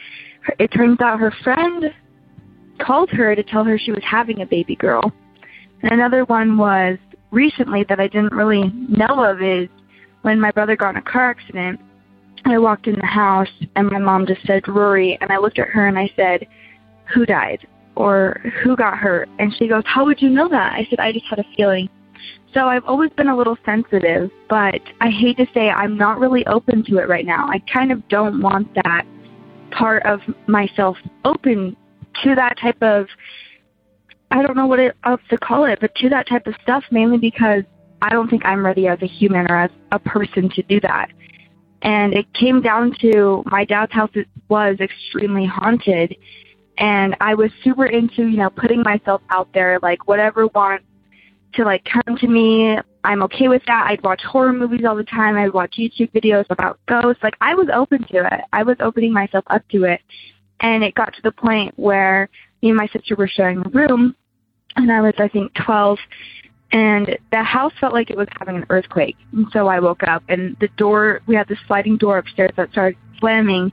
it 0.59 0.67
turns 0.69 0.99
out 1.01 1.19
her 1.19 1.33
friend 1.43 1.85
called 2.79 3.09
her 3.11 3.35
to 3.35 3.43
tell 3.43 3.63
her 3.63 3.77
she 3.77 3.91
was 3.91 4.03
having 4.03 4.41
a 4.41 4.45
baby 4.45 4.75
girl. 4.75 5.11
And 5.81 5.91
another 5.91 6.25
one 6.25 6.57
was 6.57 6.97
recently 7.31 7.85
that 7.89 7.99
I 7.99 8.07
didn't 8.07 8.33
really 8.33 8.71
know 8.89 9.23
of 9.23 9.41
is 9.41 9.67
when 10.21 10.39
my 10.39 10.51
brother 10.51 10.75
got 10.75 10.91
in 10.91 10.97
a 10.97 11.01
car 11.01 11.29
accident. 11.31 11.79
I 12.45 12.57
walked 12.57 12.87
in 12.87 12.95
the 12.95 13.05
house 13.05 13.49
and 13.75 13.89
my 13.89 13.99
mom 13.99 14.25
just 14.25 14.45
said 14.45 14.67
Rory, 14.67 15.17
and 15.21 15.31
I 15.31 15.37
looked 15.37 15.59
at 15.59 15.67
her 15.67 15.87
and 15.87 15.97
I 15.97 16.09
said, 16.15 16.47
"Who 17.13 17.25
died?" 17.25 17.67
or 17.95 18.39
"Who 18.63 18.75
got 18.75 18.97
hurt?" 18.97 19.27
And 19.39 19.53
she 19.55 19.67
goes, 19.67 19.83
"How 19.85 20.05
would 20.05 20.21
you 20.21 20.29
know 20.29 20.47
that?" 20.47 20.73
I 20.73 20.87
said, 20.89 20.99
"I 20.99 21.11
just 21.11 21.25
had 21.25 21.39
a 21.39 21.45
feeling." 21.55 21.89
So 22.53 22.67
I've 22.67 22.85
always 22.85 23.11
been 23.11 23.27
a 23.27 23.35
little 23.35 23.57
sensitive, 23.65 24.31
but 24.49 24.81
I 25.01 25.09
hate 25.09 25.37
to 25.37 25.45
say 25.53 25.69
I'm 25.69 25.97
not 25.97 26.19
really 26.19 26.45
open 26.47 26.83
to 26.85 26.97
it 26.97 27.07
right 27.07 27.25
now. 27.25 27.47
I 27.47 27.59
kind 27.71 27.91
of 27.91 28.07
don't 28.07 28.41
want 28.41 28.73
that 28.75 29.05
part 29.71 30.03
of 30.05 30.21
myself 30.47 30.97
open 31.25 31.75
to 32.23 32.35
that 32.35 32.57
type 32.59 32.81
of 32.81 33.07
I 34.31 34.41
don't 34.41 34.57
know 34.57 34.67
what 34.67 34.79
else 35.05 35.21
to 35.29 35.37
call 35.37 35.65
it, 35.65 35.79
but 35.79 35.93
to 35.95 36.09
that 36.09 36.27
type 36.27 36.47
of 36.47 36.55
stuff 36.61 36.83
mainly 36.91 37.17
because 37.17 37.63
I 38.01 38.09
don't 38.09 38.29
think 38.29 38.45
I'm 38.45 38.65
ready 38.65 38.87
as 38.87 39.01
a 39.01 39.07
human 39.07 39.49
or 39.49 39.55
as 39.55 39.71
a 39.91 39.99
person 39.99 40.49
to 40.49 40.63
do 40.63 40.79
that. 40.81 41.09
And 41.81 42.13
it 42.13 42.31
came 42.33 42.61
down 42.61 42.93
to 43.01 43.43
my 43.45 43.65
dad's 43.65 43.93
house 43.93 44.11
was 44.49 44.77
extremely 44.79 45.45
haunted 45.45 46.15
and 46.77 47.15
I 47.21 47.33
was 47.33 47.51
super 47.63 47.85
into, 47.85 48.27
you 48.27 48.37
know, 48.37 48.49
putting 48.49 48.83
myself 48.83 49.21
out 49.29 49.49
there 49.53 49.79
like 49.81 50.07
whatever 50.07 50.47
wants 50.47 50.85
to 51.53 51.63
like 51.63 51.85
come 51.85 52.17
to 52.17 52.27
me, 52.27 52.77
I'm 53.03 53.23
okay 53.23 53.47
with 53.47 53.63
that. 53.67 53.87
I'd 53.87 54.03
watch 54.03 54.21
horror 54.23 54.53
movies 54.53 54.85
all 54.87 54.95
the 54.95 55.03
time. 55.03 55.37
I'd 55.37 55.53
watch 55.53 55.75
YouTube 55.77 56.11
videos 56.11 56.45
about 56.49 56.79
ghosts. 56.87 57.23
Like 57.23 57.35
I 57.41 57.55
was 57.55 57.67
open 57.73 58.03
to 58.11 58.25
it. 58.25 58.41
I 58.51 58.63
was 58.63 58.77
opening 58.79 59.13
myself 59.13 59.45
up 59.47 59.67
to 59.69 59.85
it. 59.85 60.01
And 60.59 60.83
it 60.83 60.95
got 60.95 61.13
to 61.13 61.21
the 61.23 61.31
point 61.31 61.73
where 61.77 62.29
me 62.61 62.69
and 62.69 62.77
my 62.77 62.87
sister 62.87 63.15
were 63.15 63.27
sharing 63.27 63.59
a 63.59 63.69
room 63.69 64.15
and 64.75 64.91
I 64.91 65.01
was 65.01 65.13
I 65.17 65.27
think 65.27 65.53
12 65.65 65.97
and 66.71 67.17
the 67.31 67.43
house 67.43 67.71
felt 67.79 67.93
like 67.93 68.09
it 68.09 68.17
was 68.17 68.27
having 68.37 68.57
an 68.57 68.65
earthquake. 68.69 69.15
And 69.31 69.47
so 69.53 69.67
I 69.67 69.79
woke 69.79 70.03
up 70.03 70.23
and 70.27 70.57
the 70.59 70.67
door 70.77 71.21
we 71.27 71.35
had 71.35 71.47
this 71.47 71.59
sliding 71.67 71.97
door 71.97 72.17
upstairs 72.17 72.51
that 72.57 72.71
started 72.71 72.97
slamming 73.19 73.71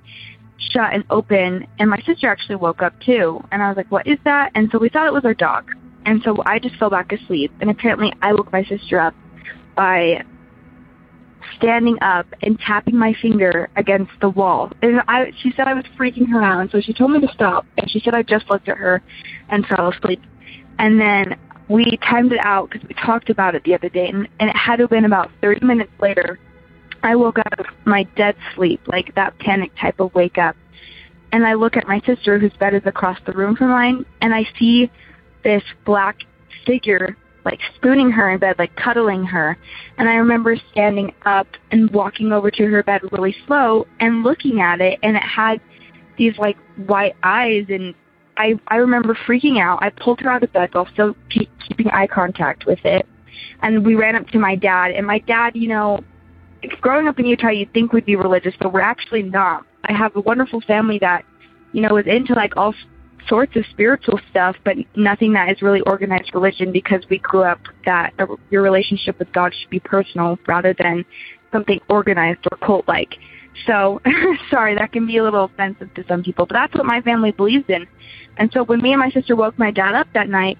shut 0.70 0.94
and 0.94 1.04
open 1.10 1.66
and 1.78 1.90
my 1.90 2.00
sister 2.06 2.28
actually 2.28 2.56
woke 2.56 2.82
up 2.82 2.98
too 3.00 3.42
and 3.50 3.62
I 3.62 3.68
was 3.68 3.76
like, 3.76 3.90
What 3.90 4.06
is 4.06 4.18
that? 4.24 4.52
And 4.54 4.68
so 4.70 4.78
we 4.78 4.88
thought 4.88 5.06
it 5.06 5.12
was 5.12 5.24
our 5.24 5.34
dog. 5.34 5.70
And 6.06 6.22
so 6.22 6.42
I 6.44 6.58
just 6.58 6.76
fell 6.76 6.90
back 6.90 7.12
asleep 7.12 7.52
and 7.60 7.70
apparently 7.70 8.12
I 8.20 8.34
woke 8.34 8.52
my 8.52 8.64
sister 8.64 9.00
up 9.00 9.14
by 9.74 10.22
standing 11.56 11.96
up 12.02 12.26
and 12.42 12.58
tapping 12.58 12.96
my 12.96 13.14
finger 13.20 13.68
against 13.76 14.12
the 14.20 14.28
wall. 14.28 14.72
And 14.82 15.00
I, 15.08 15.32
she 15.42 15.52
said 15.56 15.68
I 15.68 15.74
was 15.74 15.84
freaking 15.98 16.28
her 16.30 16.42
out, 16.42 16.60
and 16.60 16.70
so 16.70 16.80
she 16.80 16.92
told 16.92 17.10
me 17.12 17.20
to 17.20 17.32
stop. 17.32 17.66
And 17.78 17.90
she 17.90 18.00
said 18.00 18.14
I 18.14 18.22
just 18.22 18.48
looked 18.50 18.68
at 18.68 18.76
her 18.76 19.02
and 19.48 19.66
fell 19.66 19.90
asleep. 19.90 20.20
And 20.78 21.00
then 21.00 21.38
we 21.68 21.98
timed 22.08 22.32
it 22.32 22.40
out 22.42 22.70
because 22.70 22.86
we 22.88 22.94
talked 22.94 23.30
about 23.30 23.54
it 23.54 23.64
the 23.64 23.74
other 23.74 23.88
day, 23.88 24.08
and, 24.08 24.28
and 24.40 24.50
it 24.50 24.56
had 24.56 24.76
to 24.76 24.84
have 24.84 24.90
been 24.90 25.04
about 25.04 25.30
30 25.40 25.64
minutes 25.64 25.92
later. 26.00 26.38
I 27.02 27.16
woke 27.16 27.38
of 27.38 27.66
my 27.84 28.04
dead 28.16 28.36
sleep, 28.54 28.80
like 28.86 29.14
that 29.14 29.38
panic 29.38 29.72
type 29.78 30.00
of 30.00 30.14
wake 30.14 30.38
up. 30.38 30.56
And 31.32 31.46
I 31.46 31.54
look 31.54 31.76
at 31.76 31.86
my 31.86 32.00
sister, 32.06 32.38
whose 32.38 32.52
bed 32.54 32.74
is 32.74 32.82
across 32.86 33.18
the 33.26 33.32
room 33.32 33.56
from 33.56 33.68
mine, 33.68 34.06
and 34.20 34.34
I 34.34 34.46
see 34.58 34.90
this 35.44 35.62
black 35.84 36.18
figure 36.66 37.16
like 37.44 37.60
spooning 37.76 38.10
her 38.10 38.30
in 38.30 38.38
bed, 38.38 38.56
like 38.58 38.74
cuddling 38.76 39.24
her. 39.24 39.56
And 39.98 40.08
I 40.08 40.14
remember 40.14 40.56
standing 40.72 41.14
up 41.24 41.46
and 41.70 41.90
walking 41.90 42.32
over 42.32 42.50
to 42.50 42.66
her 42.66 42.82
bed 42.82 43.02
really 43.12 43.36
slow 43.46 43.86
and 44.00 44.22
looking 44.22 44.60
at 44.60 44.80
it, 44.80 44.98
and 45.02 45.16
it 45.16 45.22
had 45.22 45.60
these 46.16 46.36
like 46.38 46.56
white 46.86 47.16
eyes. 47.22 47.66
And 47.68 47.94
I 48.36 48.58
I 48.68 48.76
remember 48.76 49.14
freaking 49.14 49.60
out. 49.60 49.82
I 49.82 49.90
pulled 49.90 50.20
her 50.20 50.30
out 50.30 50.42
of 50.42 50.52
bed 50.52 50.70
while 50.72 50.88
still 50.92 51.14
keep, 51.30 51.50
keeping 51.68 51.88
eye 51.88 52.06
contact 52.06 52.66
with 52.66 52.84
it, 52.84 53.06
and 53.62 53.84
we 53.84 53.94
ran 53.94 54.16
up 54.16 54.26
to 54.28 54.38
my 54.38 54.56
dad. 54.56 54.92
And 54.92 55.06
my 55.06 55.18
dad, 55.18 55.54
you 55.54 55.68
know, 55.68 56.00
growing 56.80 57.08
up 57.08 57.18
in 57.18 57.26
Utah, 57.26 57.50
you'd 57.50 57.72
think 57.72 57.92
we'd 57.92 58.06
be 58.06 58.16
religious, 58.16 58.54
but 58.58 58.72
we're 58.72 58.80
actually 58.80 59.22
not. 59.22 59.66
I 59.84 59.92
have 59.92 60.16
a 60.16 60.20
wonderful 60.20 60.62
family 60.62 60.98
that, 61.00 61.26
you 61.72 61.82
know, 61.82 61.96
is 61.98 62.06
into 62.06 62.32
like 62.32 62.56
all 62.56 62.74
sorts 63.28 63.56
of 63.56 63.64
spiritual 63.70 64.20
stuff, 64.30 64.56
but 64.64 64.76
nothing 64.96 65.32
that 65.34 65.50
is 65.50 65.62
really 65.62 65.80
organized 65.82 66.34
religion 66.34 66.72
because 66.72 67.04
we 67.10 67.18
grew 67.18 67.42
up 67.42 67.60
that 67.84 68.12
your 68.50 68.62
relationship 68.62 69.18
with 69.18 69.32
God 69.32 69.52
should 69.54 69.70
be 69.70 69.80
personal 69.80 70.38
rather 70.46 70.74
than 70.78 71.04
something 71.52 71.80
organized 71.88 72.40
or 72.50 72.58
cult 72.58 72.86
like. 72.88 73.14
So, 73.66 74.00
sorry, 74.50 74.74
that 74.74 74.92
can 74.92 75.06
be 75.06 75.18
a 75.18 75.22
little 75.22 75.44
offensive 75.44 75.92
to 75.94 76.04
some 76.08 76.22
people, 76.22 76.46
but 76.46 76.54
that's 76.54 76.74
what 76.74 76.86
my 76.86 77.00
family 77.00 77.30
believes 77.30 77.64
in. 77.68 77.86
And 78.36 78.50
so 78.52 78.64
when 78.64 78.82
me 78.82 78.92
and 78.92 79.00
my 79.00 79.10
sister 79.10 79.36
woke 79.36 79.58
my 79.58 79.70
dad 79.70 79.94
up 79.94 80.08
that 80.14 80.28
night, 80.28 80.58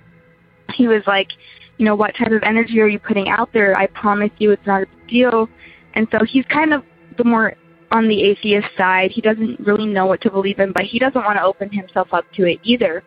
he 0.75 0.87
was 0.87 1.03
like, 1.07 1.29
you 1.77 1.85
know, 1.85 1.97
what 1.97 2.15
type 2.15 2.31
of 2.31 2.43
energy 2.45 2.81
are 2.81 2.87
you 2.87 3.01
putting 3.01 3.29
out 3.29 3.53
there? 3.53 3.77
I 3.77 3.87
promise 3.89 4.31
you 4.39 4.53
it's 4.53 4.67
not 4.67 4.83
a 4.83 4.87
big 4.87 5.09
deal. 5.09 5.49
And 5.95 6.07
so 6.11 6.25
he's 6.25 6.45
kind 6.47 6.73
of 6.73 6.85
the 7.17 7.25
more 7.25 7.55
on 7.95 8.09
the 8.09 8.23
atheist 8.25 8.67
side. 8.77 9.13
He 9.13 9.21
doesn't 9.21 9.61
really 9.61 9.87
know 9.87 10.05
what 10.05 10.21
to 10.23 10.31
believe 10.31 10.59
in, 10.59 10.73
but 10.73 10.83
he 10.83 10.99
doesn't 10.99 11.25
want 11.25 11.39
to 11.39 11.45
open 11.45 11.71
himself 11.71 12.09
up 12.13 12.25
to 12.33 12.45
it 12.45 12.59
either. 12.65 13.05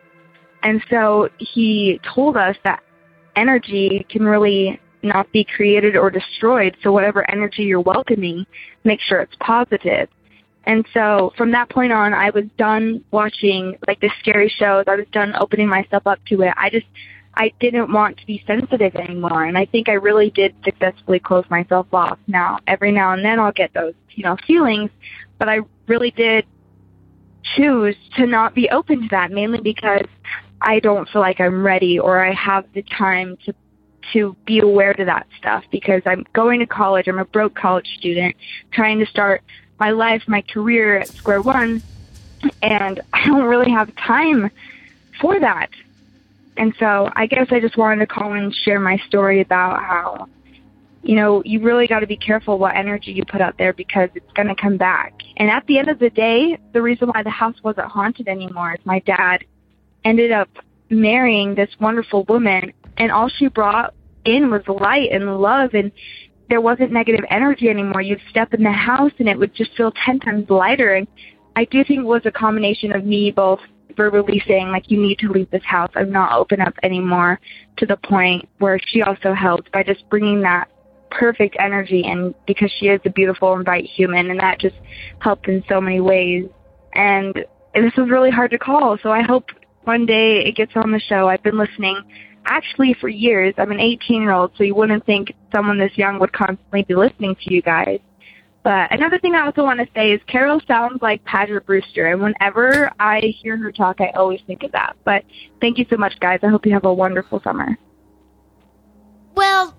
And 0.62 0.82
so 0.90 1.28
he 1.38 2.00
told 2.14 2.38
us 2.38 2.56
that 2.64 2.82
energy 3.36 4.06
can 4.08 4.24
really 4.24 4.80
not 5.02 5.30
be 5.30 5.44
created 5.44 5.94
or 5.94 6.10
destroyed. 6.10 6.74
So 6.82 6.90
whatever 6.90 7.30
energy 7.30 7.64
you're 7.64 7.82
welcoming, 7.82 8.46
make 8.84 9.00
sure 9.00 9.20
it's 9.20 9.36
positive. 9.40 10.08
And 10.64 10.86
so 10.94 11.32
from 11.36 11.52
that 11.52 11.68
point 11.68 11.92
on, 11.92 12.14
I 12.14 12.30
was 12.30 12.44
done 12.56 13.04
watching 13.10 13.76
like 13.86 14.00
the 14.00 14.10
scary 14.20 14.48
shows. 14.48 14.84
I 14.86 14.96
was 14.96 15.06
done 15.12 15.34
opening 15.38 15.68
myself 15.68 16.06
up 16.06 16.18
to 16.28 16.40
it. 16.42 16.54
I 16.56 16.70
just 16.70 16.86
I 17.34 17.52
didn't 17.60 17.92
want 17.92 18.18
to 18.18 18.26
be 18.26 18.42
sensitive 18.46 18.96
anymore. 18.96 19.44
And 19.44 19.56
I 19.56 19.64
think 19.66 19.88
I 19.88 19.92
really 19.92 20.30
did 20.30 20.54
successfully 20.64 21.20
close 21.20 21.44
myself 21.48 21.86
off. 21.92 22.18
Now, 22.26 22.58
every 22.66 22.92
now 22.92 23.12
and 23.12 23.24
then 23.24 23.38
I'll 23.38 23.52
get 23.52 23.72
those, 23.74 23.94
you 24.10 24.24
know, 24.24 24.36
feelings, 24.46 24.90
but 25.38 25.48
I 25.48 25.60
really 25.86 26.10
did 26.10 26.46
choose 27.56 27.96
to 28.16 28.26
not 28.26 28.54
be 28.54 28.68
open 28.70 29.02
to 29.02 29.08
that, 29.10 29.30
mainly 29.30 29.60
because 29.60 30.06
I 30.60 30.80
don't 30.80 31.08
feel 31.08 31.22
like 31.22 31.40
I'm 31.40 31.64
ready 31.64 31.98
or 31.98 32.24
I 32.24 32.32
have 32.34 32.66
the 32.74 32.82
time 32.82 33.36
to 33.46 33.54
to 34.12 34.34
be 34.46 34.58
aware 34.58 34.94
to 34.94 35.04
that 35.04 35.26
stuff 35.38 35.64
because 35.70 36.00
I'm 36.06 36.24
going 36.32 36.60
to 36.60 36.66
college. 36.66 37.08
I'm 37.08 37.18
a 37.18 37.26
broke 37.26 37.54
college 37.54 37.88
student 37.98 38.34
trying 38.70 38.98
to 39.00 39.06
start 39.06 39.42
my 39.78 39.90
life, 39.90 40.22
my 40.26 40.42
career 40.42 40.98
at 40.98 41.08
square 41.08 41.42
one, 41.42 41.82
and 42.62 43.00
I 43.12 43.26
don't 43.26 43.44
really 43.44 43.70
have 43.70 43.94
time 43.96 44.50
for 45.20 45.38
that. 45.38 45.68
And 46.58 46.74
so 46.78 47.08
I 47.14 47.26
guess 47.26 47.46
I 47.50 47.60
just 47.60 47.76
wanted 47.76 48.00
to 48.00 48.06
call 48.06 48.32
and 48.32 48.54
share 48.64 48.80
my 48.80 48.98
story 49.06 49.40
about 49.40 49.80
how, 49.82 50.28
you 51.02 51.14
know, 51.14 51.42
you 51.44 51.60
really 51.60 51.86
got 51.86 52.00
to 52.00 52.06
be 52.06 52.16
careful 52.16 52.58
what 52.58 52.76
energy 52.76 53.12
you 53.12 53.24
put 53.24 53.40
out 53.40 53.56
there 53.56 53.72
because 53.72 54.10
it's 54.14 54.32
going 54.34 54.48
to 54.48 54.56
come 54.56 54.76
back. 54.76 55.14
And 55.36 55.50
at 55.50 55.64
the 55.66 55.78
end 55.78 55.88
of 55.88 55.98
the 55.98 56.10
day, 56.10 56.58
the 56.72 56.82
reason 56.82 57.08
why 57.08 57.22
the 57.22 57.30
house 57.30 57.54
wasn't 57.62 57.86
haunted 57.86 58.28
anymore 58.28 58.74
is 58.74 58.80
my 58.84 58.98
dad 59.00 59.44
ended 60.04 60.32
up 60.32 60.48
marrying 60.90 61.54
this 61.54 61.70
wonderful 61.80 62.24
woman, 62.24 62.72
and 62.96 63.12
all 63.12 63.28
she 63.28 63.46
brought 63.48 63.94
in 64.24 64.50
was 64.50 64.62
light 64.66 65.10
and 65.12 65.38
love, 65.38 65.74
and 65.74 65.92
there 66.48 66.60
wasn't 66.60 66.90
negative 66.90 67.24
energy 67.30 67.68
anymore. 67.68 68.00
You'd 68.00 68.20
step 68.30 68.54
in 68.54 68.62
the 68.62 68.72
house 68.72 69.12
and 69.18 69.28
it 69.28 69.38
would 69.38 69.54
just 69.54 69.76
feel 69.76 69.92
10 70.04 70.20
times 70.20 70.48
lighter. 70.48 70.94
And 70.94 71.06
I 71.56 71.64
do 71.66 71.84
think 71.84 72.00
it 72.00 72.06
was 72.06 72.22
a 72.24 72.30
combination 72.30 72.92
of 72.92 73.04
me 73.04 73.30
both 73.30 73.60
verbally 73.98 74.42
saying 74.48 74.68
like 74.68 74.90
you 74.90 74.98
need 74.98 75.18
to 75.18 75.28
leave 75.28 75.50
this 75.50 75.64
house 75.64 75.90
i'm 75.96 76.10
not 76.10 76.32
open 76.32 76.60
up 76.60 76.72
anymore 76.82 77.38
to 77.76 77.84
the 77.84 77.96
point 77.96 78.48
where 78.58 78.78
she 78.86 79.02
also 79.02 79.34
helped 79.34 79.70
by 79.72 79.82
just 79.82 80.08
bringing 80.08 80.40
that 80.40 80.70
perfect 81.10 81.56
energy 81.58 82.04
and 82.04 82.34
because 82.46 82.70
she 82.78 82.86
is 82.86 83.00
a 83.04 83.10
beautiful 83.10 83.54
and 83.54 83.64
bright 83.64 83.84
human 83.84 84.30
and 84.30 84.40
that 84.40 84.58
just 84.58 84.76
helped 85.20 85.48
in 85.48 85.62
so 85.68 85.80
many 85.80 86.00
ways. 86.00 86.44
And 86.94 87.34
this 87.74 87.92
was 87.96 88.08
really 88.10 88.30
hard 88.30 88.50
to 88.50 88.58
call 88.58 88.98
so 89.02 89.10
i 89.10 89.22
hope 89.22 89.50
one 89.84 90.04
day 90.04 90.44
it 90.44 90.54
gets 90.54 90.72
on 90.74 90.92
the 90.92 91.00
show. 91.00 91.28
I've 91.28 91.42
been 91.42 91.56
listening 91.56 92.02
actually 92.44 92.94
for 93.00 93.08
years. 93.08 93.54
I'm 93.56 93.70
an 93.70 93.80
18 93.80 94.20
year 94.20 94.32
old 94.32 94.52
so 94.56 94.64
you 94.64 94.74
wouldn't 94.74 95.06
think 95.06 95.32
someone 95.54 95.78
this 95.78 95.96
young 95.96 96.18
would 96.18 96.32
constantly 96.32 96.82
be 96.82 96.94
listening 96.94 97.36
to 97.36 97.54
you 97.54 97.62
guys 97.62 98.00
but 98.68 98.92
another 98.92 99.18
thing 99.18 99.34
I 99.34 99.46
also 99.46 99.62
want 99.62 99.80
to 99.80 99.88
say 99.94 100.12
is 100.12 100.20
Carol 100.26 100.60
sounds 100.68 101.00
like 101.00 101.24
Paget 101.24 101.64
Brewster, 101.64 102.04
and 102.04 102.20
whenever 102.20 102.92
I 103.00 103.20
hear 103.40 103.56
her 103.56 103.72
talk, 103.72 103.98
I 103.98 104.10
always 104.10 104.42
think 104.46 104.62
of 104.62 104.72
that. 104.72 104.94
But 105.06 105.24
thank 105.58 105.78
you 105.78 105.86
so 105.88 105.96
much, 105.96 106.20
guys. 106.20 106.40
I 106.42 106.48
hope 106.48 106.66
you 106.66 106.74
have 106.74 106.84
a 106.84 106.92
wonderful 106.92 107.40
summer. 107.40 107.78
Well, 109.34 109.74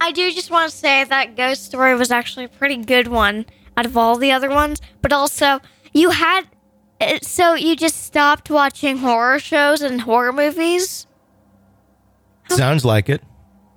I 0.00 0.10
do 0.10 0.32
just 0.32 0.50
want 0.50 0.72
to 0.72 0.76
say 0.76 1.04
that 1.04 1.36
ghost 1.36 1.66
story 1.66 1.94
was 1.94 2.10
actually 2.10 2.46
a 2.46 2.48
pretty 2.48 2.78
good 2.78 3.06
one 3.06 3.46
out 3.76 3.86
of 3.86 3.96
all 3.96 4.18
the 4.18 4.32
other 4.32 4.50
ones, 4.50 4.80
but 5.00 5.12
also 5.12 5.60
you 5.92 6.10
had 6.10 6.48
uh, 7.00 7.20
so 7.22 7.54
you 7.54 7.76
just 7.76 8.02
stopped 8.02 8.50
watching 8.50 8.98
horror 8.98 9.38
shows 9.38 9.82
and 9.82 10.00
horror 10.00 10.32
movies? 10.32 11.06
Sounds 12.48 12.84
like 12.84 13.08
it. 13.08 13.22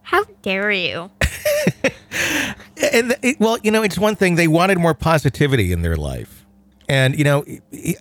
How 0.02 0.24
dare 0.42 0.72
you? 0.72 1.12
and 2.94 3.16
it, 3.22 3.40
well, 3.40 3.58
you 3.64 3.72
know, 3.72 3.84
it's 3.84 3.98
one 3.98 4.16
thing 4.16 4.36
they 4.36 4.48
wanted 4.48 4.78
more 4.78 4.94
positivity 4.94 5.72
in 5.72 5.82
their 5.82 5.98
life. 5.98 6.46
And 6.90 7.18
you 7.18 7.24
know, 7.24 7.44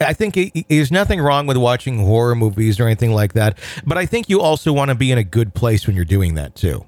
I 0.01 0.13
think 0.13 0.67
there's 0.69 0.93
nothing 0.93 1.21
wrong 1.21 1.47
with 1.47 1.57
watching 1.57 1.99
horror 1.99 2.35
movies 2.35 2.79
or 2.79 2.87
anything 2.87 3.13
like 3.13 3.33
that. 3.33 3.59
But 3.85 3.99
I 3.99 4.07
think 4.07 4.29
you 4.29 4.41
also 4.41 4.73
want 4.73 4.91
to 4.91 4.95
be 4.95 5.11
in 5.11 5.19
a 5.19 5.25
good 5.25 5.55
place 5.55 5.87
when 5.87 5.97
you're 5.97 6.05
doing 6.05 6.35
that 6.35 6.55
too. 6.55 6.85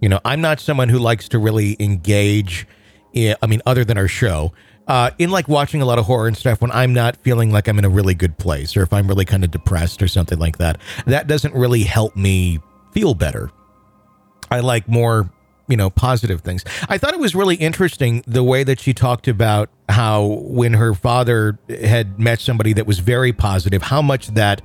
You 0.00 0.08
know, 0.08 0.20
I'm 0.24 0.40
not 0.40 0.60
someone 0.60 0.88
who 0.88 0.98
likes 0.98 1.28
to 1.30 1.38
really 1.38 1.76
engage. 1.80 2.66
In, 3.12 3.34
I 3.42 3.46
mean, 3.46 3.60
other 3.66 3.84
than 3.84 3.98
our 3.98 4.06
show, 4.06 4.52
uh, 4.86 5.10
in 5.18 5.30
like 5.30 5.48
watching 5.48 5.82
a 5.82 5.84
lot 5.84 5.98
of 5.98 6.06
horror 6.06 6.28
and 6.28 6.36
stuff 6.36 6.60
when 6.60 6.70
I'm 6.70 6.92
not 6.92 7.16
feeling 7.16 7.50
like 7.50 7.68
I'm 7.68 7.78
in 7.78 7.84
a 7.84 7.90
really 7.90 8.14
good 8.14 8.38
place, 8.38 8.76
or 8.76 8.82
if 8.82 8.92
I'm 8.92 9.08
really 9.08 9.24
kind 9.24 9.44
of 9.44 9.50
depressed 9.50 10.02
or 10.02 10.08
something 10.08 10.38
like 10.38 10.58
that. 10.58 10.80
That 11.06 11.26
doesn't 11.26 11.54
really 11.54 11.82
help 11.82 12.16
me 12.16 12.60
feel 12.92 13.14
better. 13.14 13.50
I 14.50 14.60
like 14.60 14.88
more 14.88 15.30
you 15.70 15.76
know 15.76 15.90
positive 15.90 16.40
things. 16.40 16.64
I 16.88 16.98
thought 16.98 17.14
it 17.14 17.20
was 17.20 17.34
really 17.34 17.56
interesting 17.56 18.22
the 18.26 18.42
way 18.42 18.64
that 18.64 18.80
she 18.80 18.92
talked 18.92 19.28
about 19.28 19.70
how 19.88 20.24
when 20.42 20.74
her 20.74 20.94
father 20.94 21.58
had 21.68 22.18
met 22.18 22.40
somebody 22.40 22.72
that 22.74 22.86
was 22.86 22.98
very 22.98 23.32
positive, 23.32 23.82
how 23.82 24.02
much 24.02 24.28
that 24.28 24.62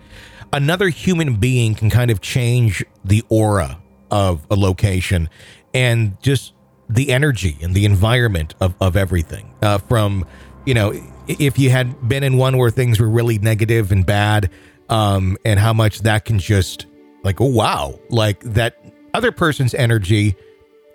another 0.54 0.90
human 0.90 1.36
being 1.36 1.76
can 1.76 1.90
kind 1.90 2.12
of 2.12 2.22
change 2.22 2.84
the 3.04 3.24
aura 3.30 3.80
of 4.12 4.46
a 4.50 4.56
location 4.56 5.30
and 5.74 6.22
just 6.22 6.54
the 6.90 7.12
energy 7.12 7.58
and 7.62 7.74
the 7.74 7.86
environment 7.86 8.54
of, 8.62 8.76
of 8.80 8.96
everything 8.96 9.54
uh, 9.62 9.78
from 9.78 10.26
you 10.66 10.74
know 10.74 10.94
if 11.28 11.58
you 11.58 11.70
had 11.70 12.08
been 12.08 12.24
in 12.24 12.38
one 12.38 12.58
where 12.58 12.70
things 12.70 13.00
were 13.00 13.10
really 13.10 13.40
negative 13.40 13.92
and 13.92 14.06
bad 14.06 14.50
um, 14.90 15.38
and 15.44 15.60
how 15.60 15.74
much 15.74 16.00
that 16.02 16.26
can 16.26 16.38
just 16.38 16.86
like 17.24 17.42
oh 17.42 17.50
wow 17.50 18.00
like 18.10 18.40
that 18.42 18.78
other 19.14 19.32
person's 19.32 19.74
energy 19.74 20.36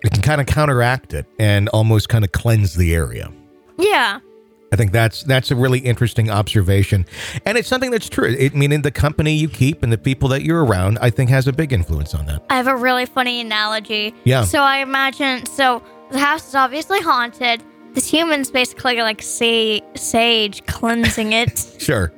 it 0.03 0.11
can 0.11 0.21
kind 0.21 0.41
of 0.41 0.47
counteract 0.47 1.13
it 1.13 1.25
and 1.39 1.69
almost 1.69 2.09
kind 2.09 2.23
of 2.23 2.31
cleanse 2.31 2.75
the 2.75 2.93
area. 2.95 3.31
Yeah. 3.77 4.19
I 4.73 4.77
think 4.77 4.93
that's 4.93 5.23
that's 5.23 5.51
a 5.51 5.55
really 5.55 5.79
interesting 5.79 6.29
observation, 6.29 7.05
and 7.45 7.57
it's 7.57 7.67
something 7.67 7.91
that's 7.91 8.07
true. 8.07 8.29
It 8.29 8.55
meaning 8.55 8.83
the 8.83 8.91
company 8.91 9.33
you 9.33 9.49
keep 9.49 9.83
and 9.83 9.91
the 9.91 9.97
people 9.97 10.29
that 10.29 10.43
you're 10.43 10.63
around, 10.63 10.97
I 11.01 11.09
think, 11.09 11.29
has 11.29 11.45
a 11.45 11.51
big 11.51 11.73
influence 11.73 12.15
on 12.15 12.25
that. 12.27 12.45
I 12.49 12.55
have 12.55 12.67
a 12.67 12.75
really 12.77 13.05
funny 13.05 13.41
analogy. 13.41 14.15
Yeah. 14.23 14.45
So 14.45 14.61
I 14.61 14.77
imagine 14.77 15.45
so 15.45 15.83
the 16.09 16.19
house 16.19 16.47
is 16.47 16.55
obviously 16.55 17.01
haunted. 17.01 17.61
This 17.93 18.09
human's 18.09 18.49
basically 18.49 19.01
like 19.01 19.21
say, 19.21 19.81
sage 19.95 20.65
cleansing 20.67 21.33
it. 21.33 21.75
sure. 21.77 22.13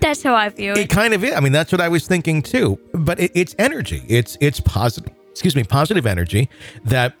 That's 0.00 0.22
how 0.22 0.34
I 0.34 0.50
view 0.50 0.72
it. 0.72 0.78
It 0.78 0.90
kind 0.90 1.14
of 1.14 1.24
is. 1.24 1.32
I 1.32 1.40
mean, 1.40 1.52
that's 1.52 1.72
what 1.72 1.80
I 1.80 1.88
was 1.88 2.06
thinking 2.06 2.42
too. 2.42 2.78
But 2.92 3.18
it, 3.18 3.32
it's 3.34 3.54
energy. 3.58 4.04
It's 4.08 4.36
it's 4.42 4.60
positive 4.60 5.15
excuse 5.36 5.54
me, 5.54 5.64
positive 5.64 6.06
energy 6.06 6.48
that 6.84 7.14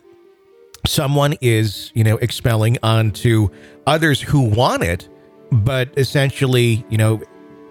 someone 0.86 1.34
is, 1.42 1.92
you 1.94 2.02
know, 2.02 2.16
expelling 2.16 2.78
onto 2.82 3.48
others 3.86 4.22
who 4.22 4.40
want 4.40 4.82
it, 4.82 5.06
but 5.52 5.90
essentially, 5.98 6.82
you 6.88 6.96
know, 6.96 7.22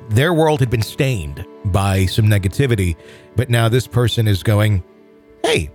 their 0.10 0.36
world 0.36 0.60
had 0.60 0.70
been 0.70 0.84
stained 0.84 1.44
by 1.66 2.06
some 2.06 2.26
negativity, 2.26 2.96
but 3.36 3.50
now 3.50 3.68
this 3.68 3.88
person 3.88 4.28
is 4.28 4.44
going, 4.44 4.84
hey, 5.44 5.72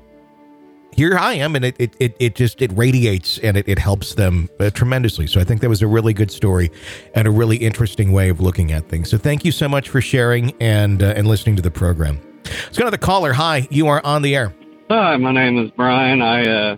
here 0.92 1.16
I 1.16 1.35
am, 1.35 1.56
and 1.56 1.64
it 1.64 1.76
it, 1.78 1.96
it, 1.98 2.16
it 2.20 2.35
just 2.37 2.62
it 2.62 2.70
radiates 2.74 3.38
and 3.38 3.56
it, 3.56 3.68
it 3.68 3.78
helps 3.78 4.14
them 4.14 4.48
uh, 4.61 4.70
tremendously. 4.70 5.26
So 5.26 5.40
I 5.40 5.44
think 5.44 5.61
that 5.62 5.68
was 5.68 5.83
a 5.83 5.87
really 5.87 6.12
good 6.12 6.30
story 6.30 6.70
and 7.14 7.26
a 7.26 7.30
really 7.30 7.56
interesting 7.56 8.12
way 8.12 8.28
of 8.28 8.40
looking 8.40 8.72
at 8.72 8.88
things. 8.88 9.09
So 9.09 9.18
thank 9.18 9.44
you 9.44 9.52
so 9.52 9.68
much 9.68 9.88
for 9.88 10.00
sharing 10.00 10.52
and 10.61 11.02
uh, 11.02 11.14
and 11.16 11.26
listening 11.26 11.56
to 11.56 11.62
the 11.62 11.70
program. 11.70 12.20
Let's 12.44 12.78
go 12.78 12.85
to 12.85 12.90
the 12.90 12.98
caller. 12.98 13.33
Hi, 13.33 13.66
you 13.70 13.87
are 13.88 14.00
on 14.04 14.22
the 14.22 14.35
air. 14.35 14.52
Hi, 14.90 15.16
my 15.18 15.31
name 15.31 15.57
is 15.64 15.70
Brian. 15.76 16.20
I 16.20 16.42
uh, 16.42 16.76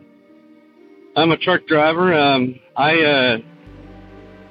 I'm 1.16 1.30
a 1.30 1.38
truck 1.38 1.66
driver. 1.66 2.12
Um, 2.12 2.60
I 2.76 2.92
uh, 3.00 3.38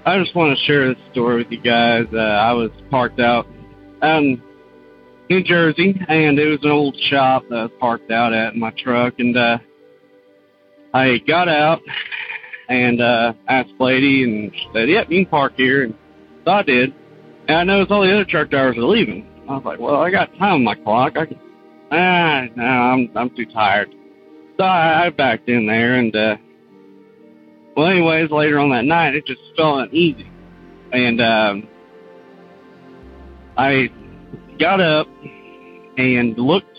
I 0.04 0.17
just 0.17 0.36
want 0.36 0.58
to 0.58 0.65
share 0.65 0.89
this 0.89 0.97
story 1.12 1.43
with 1.43 1.52
you 1.52 1.62
guys. 1.62 2.08
Uh, 2.12 2.17
I 2.17 2.54
was 2.54 2.71
parked 2.89 3.19
out 3.19 3.45
in 4.02 4.41
New 5.30 5.43
Jersey, 5.43 5.95
and 6.10 6.39
it 6.39 6.47
was 6.47 6.58
an 6.63 6.71
old 6.71 6.97
shop 7.12 7.43
that 7.52 7.56
I 7.56 7.62
was 7.65 7.71
parked 7.80 8.10
out 8.10 8.34
at 8.34 8.56
in 8.56 8.60
my 8.60 8.74
truck, 8.80 9.13
and 9.19 9.38
uh, 9.38 9.60
I 10.95 11.19
got 11.28 11.47
out 11.47 11.82
and 12.67 13.00
uh, 13.00 13.34
asked 13.47 13.74
the 13.78 13.84
lady, 13.84 14.24
and 14.24 14.52
she 14.56 14.69
said, 14.74 14.89
"Yep, 14.89 15.12
you 15.12 15.24
can 15.24 15.30
park 15.30 15.54
here." 15.56 15.84
And 15.84 15.93
so 16.45 16.52
I 16.52 16.63
did, 16.63 16.95
and 17.47 17.58
I 17.58 17.63
noticed 17.63 17.91
all 17.91 18.02
the 18.02 18.12
other 18.12 18.26
truck 18.26 18.50
drivers 18.50 18.78
were 18.78 18.86
leaving. 18.86 19.28
I 19.47 19.54
was 19.54 19.65
like, 19.65 19.80
"Well, 19.80 19.97
I 19.97 20.10
got 20.10 20.36
time 20.39 20.54
on 20.54 20.63
my 20.63 20.74
clock. 20.74 21.15
I 21.15 21.28
can." 21.28 21.50
Ah, 21.91 22.45
no, 22.56 22.63
I'm 22.63 23.12
I'm 23.15 23.30
too 23.36 23.45
tired. 23.45 23.93
So 24.58 24.63
I, 24.63 25.08
I 25.08 25.10
backed 25.10 25.49
in 25.49 25.65
there, 25.65 25.95
and 25.95 26.15
uh, 26.15 26.38
well, 27.75 27.88
anyways, 27.88 28.32
later 28.32 28.60
on 28.60 28.69
that 28.71 28.86
night, 28.86 29.15
it 29.15 29.25
just 29.25 29.41
felt 29.58 29.89
uneasy, 29.89 30.30
and 30.93 31.21
um, 31.21 31.67
I 33.58 33.89
got 34.60 34.80
up 34.80 35.08
and 35.97 36.38
looked 36.38 36.77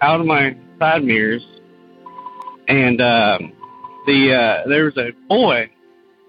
out 0.00 0.20
of 0.20 0.26
my 0.26 0.56
side 0.78 1.02
mirrors, 1.02 1.44
and 2.68 3.00
um, 3.00 3.52
the 4.06 4.34
uh, 4.64 4.68
there 4.68 4.84
was 4.84 4.96
a 4.96 5.10
boy 5.28 5.70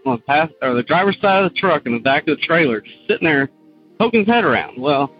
on 0.06 0.18
the 0.18 0.22
pass 0.24 0.50
or 0.62 0.74
the 0.74 0.84
driver's 0.84 1.18
side 1.22 1.44
of 1.44 1.54
the 1.54 1.60
truck 1.60 1.86
in 1.86 1.94
the 1.94 2.00
back 2.00 2.28
of 2.28 2.38
the 2.40 2.46
trailer, 2.46 2.82
just 2.82 2.98
sitting 3.08 3.28
there 3.28 3.50
poking 4.00 4.22
his 4.22 4.28
head 4.28 4.44
around. 4.44 4.82
Well, 4.82 5.12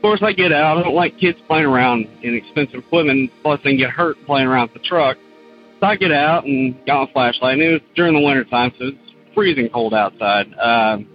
of 0.00 0.02
course, 0.02 0.22
I 0.22 0.32
get 0.32 0.50
out. 0.50 0.78
I 0.78 0.82
don't 0.82 0.94
like 0.94 1.18
kids 1.18 1.38
playing 1.46 1.66
around 1.66 2.08
in 2.22 2.34
expensive 2.34 2.76
equipment, 2.76 3.30
plus 3.42 3.60
they 3.62 3.72
can 3.72 3.78
get 3.78 3.90
hurt 3.90 4.16
playing 4.24 4.46
around 4.46 4.70
with 4.72 4.82
the 4.82 4.88
truck. 4.88 5.18
So 5.78 5.86
I 5.86 5.96
get 5.96 6.10
out 6.10 6.46
and 6.46 6.74
got 6.86 7.04
my 7.04 7.12
flashlight, 7.12 7.52
and 7.58 7.62
it 7.62 7.72
was 7.72 7.82
during 7.94 8.14
the 8.14 8.20
winter 8.20 8.44
time, 8.44 8.72
so 8.78 8.86
it's 8.86 9.12
freezing 9.34 9.68
cold 9.68 9.92
outside. 9.92 10.46
Um, 10.58 11.06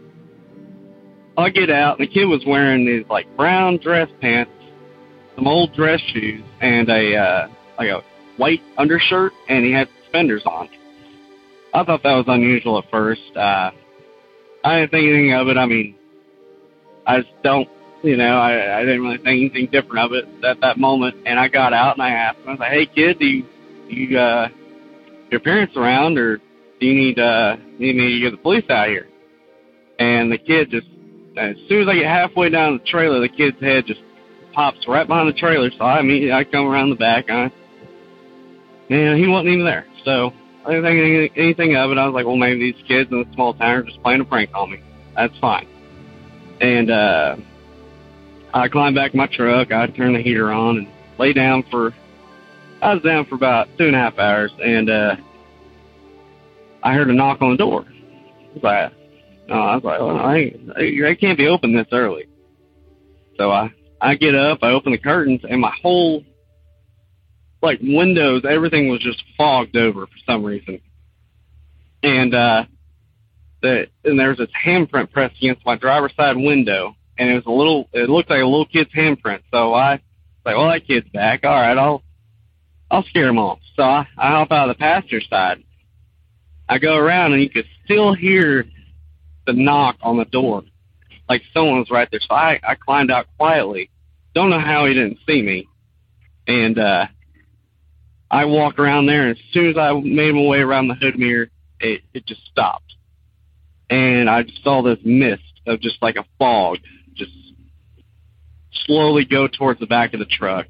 I 1.35 1.49
get 1.49 1.71
out, 1.71 1.97
and 1.97 2.07
the 2.07 2.13
kid 2.13 2.25
was 2.25 2.43
wearing 2.45 2.85
these 2.85 3.05
like 3.09 3.25
brown 3.35 3.79
dress 3.81 4.07
pants, 4.21 4.51
some 5.35 5.47
old 5.47 5.73
dress 5.73 5.99
shoes, 6.13 6.43
and 6.61 6.87
a 6.87 7.17
uh, 7.17 7.47
like 7.79 7.89
a 7.89 8.03
white 8.37 8.61
undershirt, 8.77 9.33
and 9.49 9.65
he 9.65 9.71
had 9.71 9.89
suspenders 10.03 10.43
on. 10.45 10.69
I 11.73 11.83
thought 11.83 12.03
that 12.03 12.13
was 12.13 12.25
unusual 12.27 12.77
at 12.77 12.91
first. 12.91 13.35
Uh, 13.35 13.71
I 14.63 14.79
didn't 14.81 14.91
think 14.91 15.09
anything 15.09 15.33
of 15.33 15.47
it. 15.47 15.57
I 15.57 15.65
mean, 15.65 15.95
I 17.07 17.21
just 17.21 17.33
don't, 17.43 17.67
you 18.05 18.17
know, 18.17 18.37
I, 18.37 18.79
I 18.79 18.81
didn't 18.81 19.01
really 19.01 19.17
think 19.17 19.27
anything 19.27 19.69
different 19.71 20.05
of 20.05 20.11
it 20.13 20.45
at 20.45 20.61
that 20.61 20.77
moment. 20.77 21.15
And 21.25 21.39
I 21.39 21.47
got 21.47 21.73
out 21.73 21.95
and 21.95 22.03
I 22.03 22.11
asked 22.11 22.39
him, 22.39 22.49
I 22.49 22.51
was 22.51 22.59
like, 22.59 22.71
"Hey, 22.71 22.85
kid, 22.85 23.19
do 23.19 23.25
you, 23.25 23.45
do 23.89 23.95
you 23.95 24.19
uh, 24.19 24.47
your 25.31 25.39
parents 25.39 25.75
around, 25.75 26.17
or 26.17 26.37
do 26.37 26.85
you 26.85 26.93
need 26.93 27.19
uh, 27.19 27.57
need 27.79 27.95
me 27.95 28.13
to 28.13 28.19
get 28.19 28.31
the 28.31 28.37
police 28.37 28.65
out 28.69 28.87
here?" 28.87 29.07
And 29.97 30.31
the 30.31 30.37
kid 30.37 30.69
just, 30.69 30.87
as 31.37 31.55
soon 31.67 31.83
as 31.83 31.87
I 31.87 31.95
get 31.95 32.05
halfway 32.05 32.49
down 32.49 32.77
the 32.77 32.89
trailer, 32.89 33.19
the 33.21 33.29
kid's 33.29 33.59
head 33.59 33.85
just 33.87 34.01
pops 34.53 34.85
right 34.87 35.07
behind 35.07 35.27
the 35.27 35.39
trailer. 35.39 35.71
So 35.71 35.83
I 35.83 35.99
immediately 35.99 36.33
I 36.33 36.43
come 36.43 36.67
around 36.67 36.89
the 36.89 36.95
back, 36.95 37.29
I, 37.29 37.51
and 38.89 39.17
he 39.17 39.27
wasn't 39.27 39.49
even 39.49 39.65
there. 39.65 39.87
So 40.03 40.31
I 40.65 40.71
didn't 40.71 40.83
think 40.83 40.99
anything, 40.99 41.37
anything 41.37 41.75
of 41.75 41.91
it. 41.91 41.97
I 41.97 42.05
was 42.05 42.13
like, 42.13 42.25
well, 42.25 42.35
maybe 42.35 42.71
these 42.71 42.87
kids 42.87 43.09
in 43.11 43.19
the 43.19 43.33
small 43.33 43.53
town 43.53 43.71
are 43.71 43.83
just 43.83 44.01
playing 44.03 44.21
a 44.21 44.25
prank 44.25 44.51
on 44.53 44.71
me. 44.71 44.81
That's 45.15 45.37
fine. 45.39 45.67
And 46.61 46.91
uh, 46.91 47.35
I 48.55 48.69
climbed 48.69 48.95
back 48.95 49.13
in 49.13 49.17
my 49.17 49.27
truck. 49.27 49.73
I 49.73 49.85
turned 49.87 50.15
the 50.15 50.21
heater 50.21 50.49
on 50.49 50.77
and 50.77 50.87
lay 51.19 51.33
down 51.33 51.63
for. 51.69 51.93
I 52.81 52.93
was 52.93 53.03
down 53.03 53.25
for 53.25 53.35
about 53.35 53.67
two 53.77 53.87
and 53.87 53.95
a 53.95 53.99
half 53.99 54.17
hours, 54.17 54.51
and 54.63 54.89
uh, 54.89 55.15
I 56.81 56.93
heard 56.93 57.09
a 57.09 57.13
knock 57.13 57.41
on 57.41 57.51
the 57.51 57.57
door. 57.57 57.85
I 57.85 58.53
was 58.53 58.63
like, 58.63 58.93
no, 59.49 59.55
I 59.55 59.75
was 59.75 59.83
like, 59.83 59.99
well, 59.99 60.17
I, 60.17 60.53
I 61.09 61.15
can't 61.15 61.37
be 61.37 61.47
open 61.47 61.75
this 61.75 61.87
early. 61.91 62.27
So 63.37 63.51
I 63.51 63.73
I 63.99 64.15
get 64.15 64.35
up, 64.35 64.59
I 64.61 64.71
open 64.71 64.93
the 64.93 64.97
curtains, 64.97 65.41
and 65.49 65.59
my 65.59 65.73
whole 65.81 66.23
like 67.61 67.79
windows, 67.81 68.43
everything 68.49 68.87
was 68.87 69.01
just 69.01 69.21
fogged 69.37 69.75
over 69.75 70.05
for 70.05 70.17
some 70.25 70.45
reason. 70.45 70.79
And 72.03 72.33
uh 72.33 72.65
the 73.61 73.87
and 74.05 74.17
there 74.17 74.29
was 74.29 74.37
this 74.37 74.49
handprint 74.65 75.11
pressed 75.11 75.35
against 75.37 75.65
my 75.65 75.75
driver's 75.75 76.13
side 76.15 76.37
window 76.37 76.95
and 77.17 77.29
it 77.29 77.35
was 77.35 77.45
a 77.45 77.51
little 77.51 77.89
it 77.93 78.09
looked 78.09 78.29
like 78.29 78.41
a 78.41 78.45
little 78.45 78.65
kid's 78.65 78.91
handprint. 78.91 79.41
So 79.51 79.73
I 79.73 80.01
like, 80.45 80.55
Well 80.55 80.69
that 80.69 80.87
kid's 80.87 81.09
back, 81.09 81.41
all 81.43 81.51
right, 81.51 81.77
I'll 81.77 82.03
I'll 82.91 83.03
scare 83.03 83.27
him 83.27 83.37
off. 83.37 83.59
So 83.75 83.83
I, 83.83 84.07
I 84.17 84.29
hop 84.29 84.51
out 84.51 84.69
of 84.69 84.77
the 84.77 84.79
passenger 84.79 85.21
side. 85.21 85.63
I 86.67 86.79
go 86.79 86.95
around 86.95 87.33
and 87.33 87.41
you 87.41 87.49
could 87.49 87.67
still 87.83 88.13
hear 88.13 88.65
the 89.45 89.53
knock 89.53 89.97
on 90.01 90.17
the 90.17 90.25
door. 90.25 90.63
Like 91.27 91.41
someone 91.53 91.79
was 91.79 91.89
right 91.91 92.07
there. 92.11 92.19
So 92.21 92.35
I, 92.35 92.59
I 92.63 92.75
climbed 92.75 93.11
out 93.11 93.27
quietly. 93.37 93.89
Don't 94.33 94.49
know 94.49 94.59
how 94.59 94.85
he 94.85 94.93
didn't 94.93 95.19
see 95.27 95.41
me. 95.41 95.67
And 96.47 96.79
uh 96.79 97.07
I 98.29 98.45
walked 98.45 98.79
around 98.79 99.05
there, 99.05 99.21
and 99.27 99.37
as 99.37 99.43
soon 99.53 99.69
as 99.69 99.77
I 99.77 99.93
made 99.93 100.33
my 100.33 100.41
way 100.41 100.57
around 100.57 100.87
the 100.87 100.95
hood 100.95 101.17
mirror, 101.17 101.47
it, 101.79 102.01
it 102.13 102.25
just 102.25 102.41
stopped. 102.51 102.95
And 103.89 104.29
I 104.29 104.43
just 104.43 104.63
saw 104.63 104.81
this 104.81 104.99
mist 105.05 105.43
of 105.67 105.79
just 105.79 106.01
like 106.01 106.15
a 106.15 106.25
fog 106.39 106.79
just 107.15 107.31
slowly 108.85 109.25
go 109.25 109.47
towards 109.47 109.79
the 109.79 109.87
back 109.87 110.13
of 110.13 110.19
the 110.19 110.25
truck. 110.25 110.67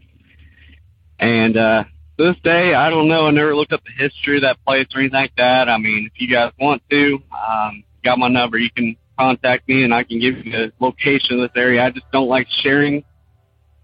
And 1.20 1.58
uh, 1.58 1.84
this 2.18 2.36
day, 2.44 2.74
I 2.74 2.90
don't 2.90 3.08
know. 3.08 3.28
I 3.28 3.32
never 3.32 3.56
looked 3.56 3.74
up 3.74 3.82
the 3.84 4.04
history 4.04 4.38
of 4.38 4.44
that 4.44 4.64
place 4.66 4.88
or 4.94 5.02
anything 5.02 5.20
like 5.20 5.36
that. 5.38 5.70
I 5.70 5.78
mean, 5.78 6.10
if 6.12 6.22
you 6.22 6.34
guys 6.34 6.52
want 6.60 6.82
to, 6.90 7.20
um, 7.32 7.84
got 8.04 8.20
my 8.20 8.28
number. 8.28 8.58
You 8.58 8.70
can 8.72 8.96
contact 9.18 9.68
me, 9.68 9.84
and 9.84 9.94
I 9.94 10.04
can 10.04 10.20
give 10.20 10.38
you 10.46 10.52
the 10.52 10.74
location 10.80 11.40
of 11.40 11.50
this 11.50 11.62
area. 11.62 11.84
I 11.84 11.92
just 11.92 12.06
don't 12.12 12.28
like 12.28 12.48
sharing 12.62 13.04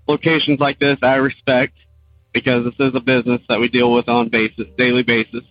locations 0.08 0.60
like 0.60 0.80
this. 0.80 0.98
I 1.02 1.16
respect 1.16 1.74
because 2.34 2.66
this 2.66 2.88
is 2.88 2.94
a 2.96 3.00
business 3.00 3.42
that 3.50 3.60
we 3.60 3.68
deal 3.68 3.94
with 3.94 4.08
on 4.08 4.30
basis, 4.30 4.66
daily 4.78 5.04
basis. 5.04 5.44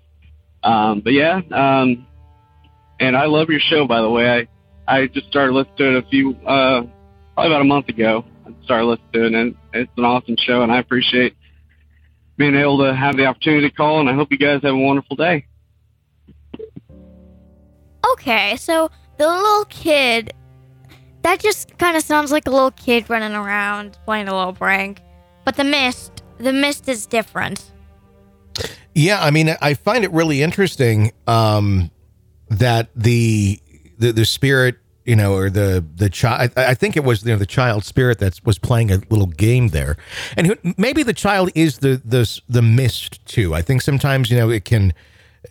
Um, 0.63 1.01
but 1.01 1.13
yeah, 1.13 1.41
um, 1.51 2.07
and 2.99 3.17
I 3.17 3.27
love 3.27 3.49
your 3.49 3.61
show, 3.61 3.87
by 3.87 4.01
the 4.01 4.11
way. 4.11 4.49
I, 4.87 4.95
I 4.97 5.07
just 5.07 5.27
started 5.29 5.53
listening 5.53 5.77
to 5.79 5.97
it 5.97 6.05
a 6.05 6.09
few, 6.09 6.35
uh, 6.47 6.83
probably 7.41 7.55
about 7.55 7.63
a 7.63 7.69
month 7.69 7.89
ago. 7.89 8.23
I 8.47 8.65
started 8.65 8.85
listening 8.85 9.35
and 9.35 9.57
it's 9.73 9.91
an 9.97 10.05
awesome 10.05 10.37
show, 10.39 10.61
and 10.61 10.71
I 10.71 10.79
appreciate 10.79 11.35
being 12.37 12.55
able 12.55 12.85
to 12.85 12.95
have 12.95 13.17
the 13.17 13.25
opportunity 13.25 13.67
to 13.71 13.75
call, 13.75 13.99
and 13.99 14.11
I 14.11 14.15
hope 14.15 14.31
you 14.31 14.37
guys 14.37 14.61
have 14.63 14.75
a 14.75 14.77
wonderful 14.77 15.17
day. 15.17 15.47
Okay, 18.13 18.57
so 18.57 18.91
the 19.17 19.27
little 19.27 19.65
kid, 19.71 20.35
that 21.23 21.41
just 21.41 21.79
kind 21.79 21.97
of 21.97 22.03
sounds 22.03 22.31
like 22.31 22.47
a 22.47 22.51
little 22.51 22.73
kid 22.73 23.09
running 23.09 23.33
around 23.33 23.97
playing 24.05 24.29
a 24.29 24.37
little 24.37 24.53
prank. 24.53 25.01
But 25.47 25.57
the 25.57 25.65
mist, 25.65 26.23
the 26.37 26.53
mist 26.53 26.91
is 26.91 27.07
different. 27.07 27.73
Yeah, 28.95 29.19
I 29.19 29.31
mean, 29.31 29.57
I 29.63 29.73
find 29.73 30.05
it 30.05 30.13
really 30.13 30.43
interesting 30.43 31.13
um, 31.27 31.91
that 32.51 32.91
the, 32.95 33.59
the 33.99 34.13
the 34.13 34.27
spirit, 34.27 34.77
you 35.11 35.17
know, 35.17 35.35
or 35.35 35.51
the 35.51 35.85
the 35.97 36.09
child. 36.09 36.53
I, 36.57 36.71
I 36.73 36.75
think 36.75 36.97
it 36.97 37.05
was 37.05 37.25
you 37.25 37.33
know 37.33 37.39
the 37.39 37.53
child 37.59 37.85
spirit 37.85 38.19
that 38.21 38.41
was 38.45 38.59
playing 38.59 38.91
a 38.93 38.99
little 39.11 39.27
game 39.27 39.69
there, 39.69 39.97
and 40.37 40.47
who, 40.47 40.55
maybe 40.77 41.03
the 41.03 41.13
child 41.25 41.51
is 41.55 41.79
the 41.79 42.01
the 42.05 42.23
the 42.49 42.63
mist 42.63 43.25
too. 43.27 43.55
I 43.55 43.63
think 43.63 43.83
sometimes 43.83 44.31
you 44.31 44.39
know 44.39 44.51
it 44.51 44.65
can, 44.65 44.93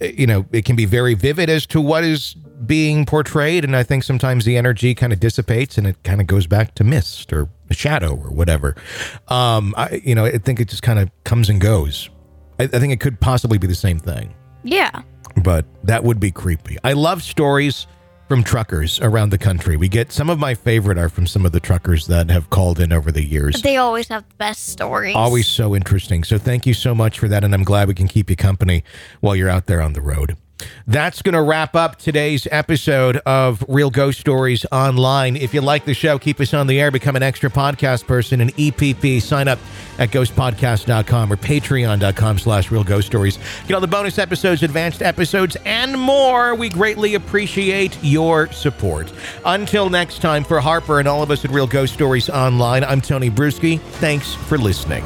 you 0.02 0.26
know, 0.28 0.46
it 0.52 0.64
can 0.66 0.76
be 0.76 0.86
very 0.86 1.14
vivid 1.14 1.50
as 1.50 1.66
to 1.68 1.82
what 1.82 2.04
is 2.04 2.36
being 2.66 3.06
portrayed, 3.06 3.64
and 3.66 3.76
I 3.76 3.84
think 3.84 4.04
sometimes 4.04 4.46
the 4.46 4.56
energy 4.58 4.96
kind 4.96 5.12
of 5.14 5.20
dissipates 5.20 5.78
and 5.78 5.86
it 5.88 5.96
kind 6.04 6.22
of 6.22 6.28
goes 6.28 6.48
back 6.48 6.76
to 6.76 6.84
mist 6.84 7.32
or 7.34 7.50
shadow 7.72 8.12
or 8.12 8.32
whatever. 8.32 8.76
Um, 9.28 9.74
I 9.78 10.02
you 10.04 10.16
know, 10.16 10.26
I 10.26 10.38
think 10.38 10.60
it 10.60 10.70
just 10.70 10.84
kind 10.84 11.00
of 11.00 11.10
comes 11.24 11.50
and 11.50 11.60
goes. 11.62 12.10
I, 12.60 12.64
I 12.64 12.80
think 12.80 12.94
it 12.94 13.00
could 13.00 13.20
possibly 13.20 13.58
be 13.58 13.68
the 13.68 13.76
same 13.88 14.00
thing 14.00 14.34
Yeah. 14.64 14.92
but 15.44 15.66
that 15.84 16.04
would 16.04 16.20
be 16.20 16.32
creepy. 16.32 16.78
I 16.84 16.94
love 16.94 17.24
stories 17.24 17.88
from 18.30 18.44
truckers 18.44 19.00
around 19.02 19.32
the 19.32 19.38
country. 19.40 19.76
We 19.76 19.90
get 19.90 20.12
some 20.12 20.30
of 20.30 20.38
my 20.38 20.54
favorite 20.54 21.00
are 21.00 21.10
from 21.10 21.26
some 21.26 21.48
of 21.48 21.52
the 21.52 21.60
truckers 21.60 22.06
that 22.08 22.30
have 22.30 22.52
called 22.52 22.80
in 22.80 22.94
over 22.94 23.12
the 23.12 23.26
years. 23.26 23.62
They 23.64 23.78
always 23.78 24.08
have 24.10 24.30
the 24.30 24.36
best 24.36 24.68
stories. 24.68 25.16
Always 25.16 25.48
so 25.48 25.76
interesting. 25.76 26.24
So 26.24 26.38
thank 26.38 26.68
you 26.68 26.76
so 26.76 26.94
much 26.94 27.18
for 27.18 27.28
that. 27.28 27.44
And 27.44 27.56
I'm 27.56 27.64
glad 27.64 27.88
we 27.88 27.96
can 27.96 28.08
keep 28.08 28.30
you 28.30 28.36
company 28.36 28.84
while 29.20 29.36
you're 29.36 29.50
out 29.50 29.66
there 29.66 29.82
on 29.82 29.94
the 29.94 30.02
road. 30.02 30.38
That's 30.88 31.22
going 31.22 31.34
to 31.34 31.42
wrap 31.42 31.76
up 31.76 31.98
today's 31.98 32.48
episode 32.52 33.18
of 33.18 33.64
Real 33.68 33.90
Ghost 33.90 34.20
Stories 34.20 34.66
Online. 34.72 35.36
If 35.36 35.54
you 35.54 35.62
like 35.62 35.86
the 35.86 35.94
show, 35.94 36.18
keep 36.18 36.40
us 36.40 36.54
on 36.54 36.68
the 36.68 36.80
air, 36.80 36.92
become 36.92 37.16
an 37.16 37.24
extra 37.24 37.50
podcast 37.50 38.08
person, 38.08 38.42
and 38.42 38.54
EPP. 38.56 39.22
Sign 39.22 39.48
up 39.48 39.60
at 40.00 40.10
ghostpodcast.com 40.10 41.32
or 41.32 41.38
patreon.com 41.38 42.40
slash 42.40 42.72
real 42.72 42.84
ghost 42.84 43.08
stories. 43.08 43.38
Get 43.68 43.76
all 43.76 43.82
the 43.82 43.88
bonus 43.88 44.18
episodes, 44.18 44.64
advanced 44.64 45.02
episodes, 45.02 45.58
and 45.66 46.00
more. 46.00 46.56
We 46.56 46.70
greatly 46.70 47.16
appreciate 47.16 47.98
your 48.02 48.52
support. 48.52 49.12
Until 49.46 49.90
next 49.90 50.22
time, 50.22 50.44
for 50.44 50.60
Harper 50.60 51.00
and 51.00 51.08
all 51.08 51.22
of 51.22 51.32
us 51.32 51.46
at 51.46 51.52
Real 51.52 51.68
Ghost 51.68 51.94
Stories 51.94 52.30
Online, 52.30 52.84
I'm 52.84 53.02
Tony 53.02 53.30
Brueski. 53.30 53.80
Thanks 53.80 54.34
for 54.34 54.58
listening. 54.58 55.04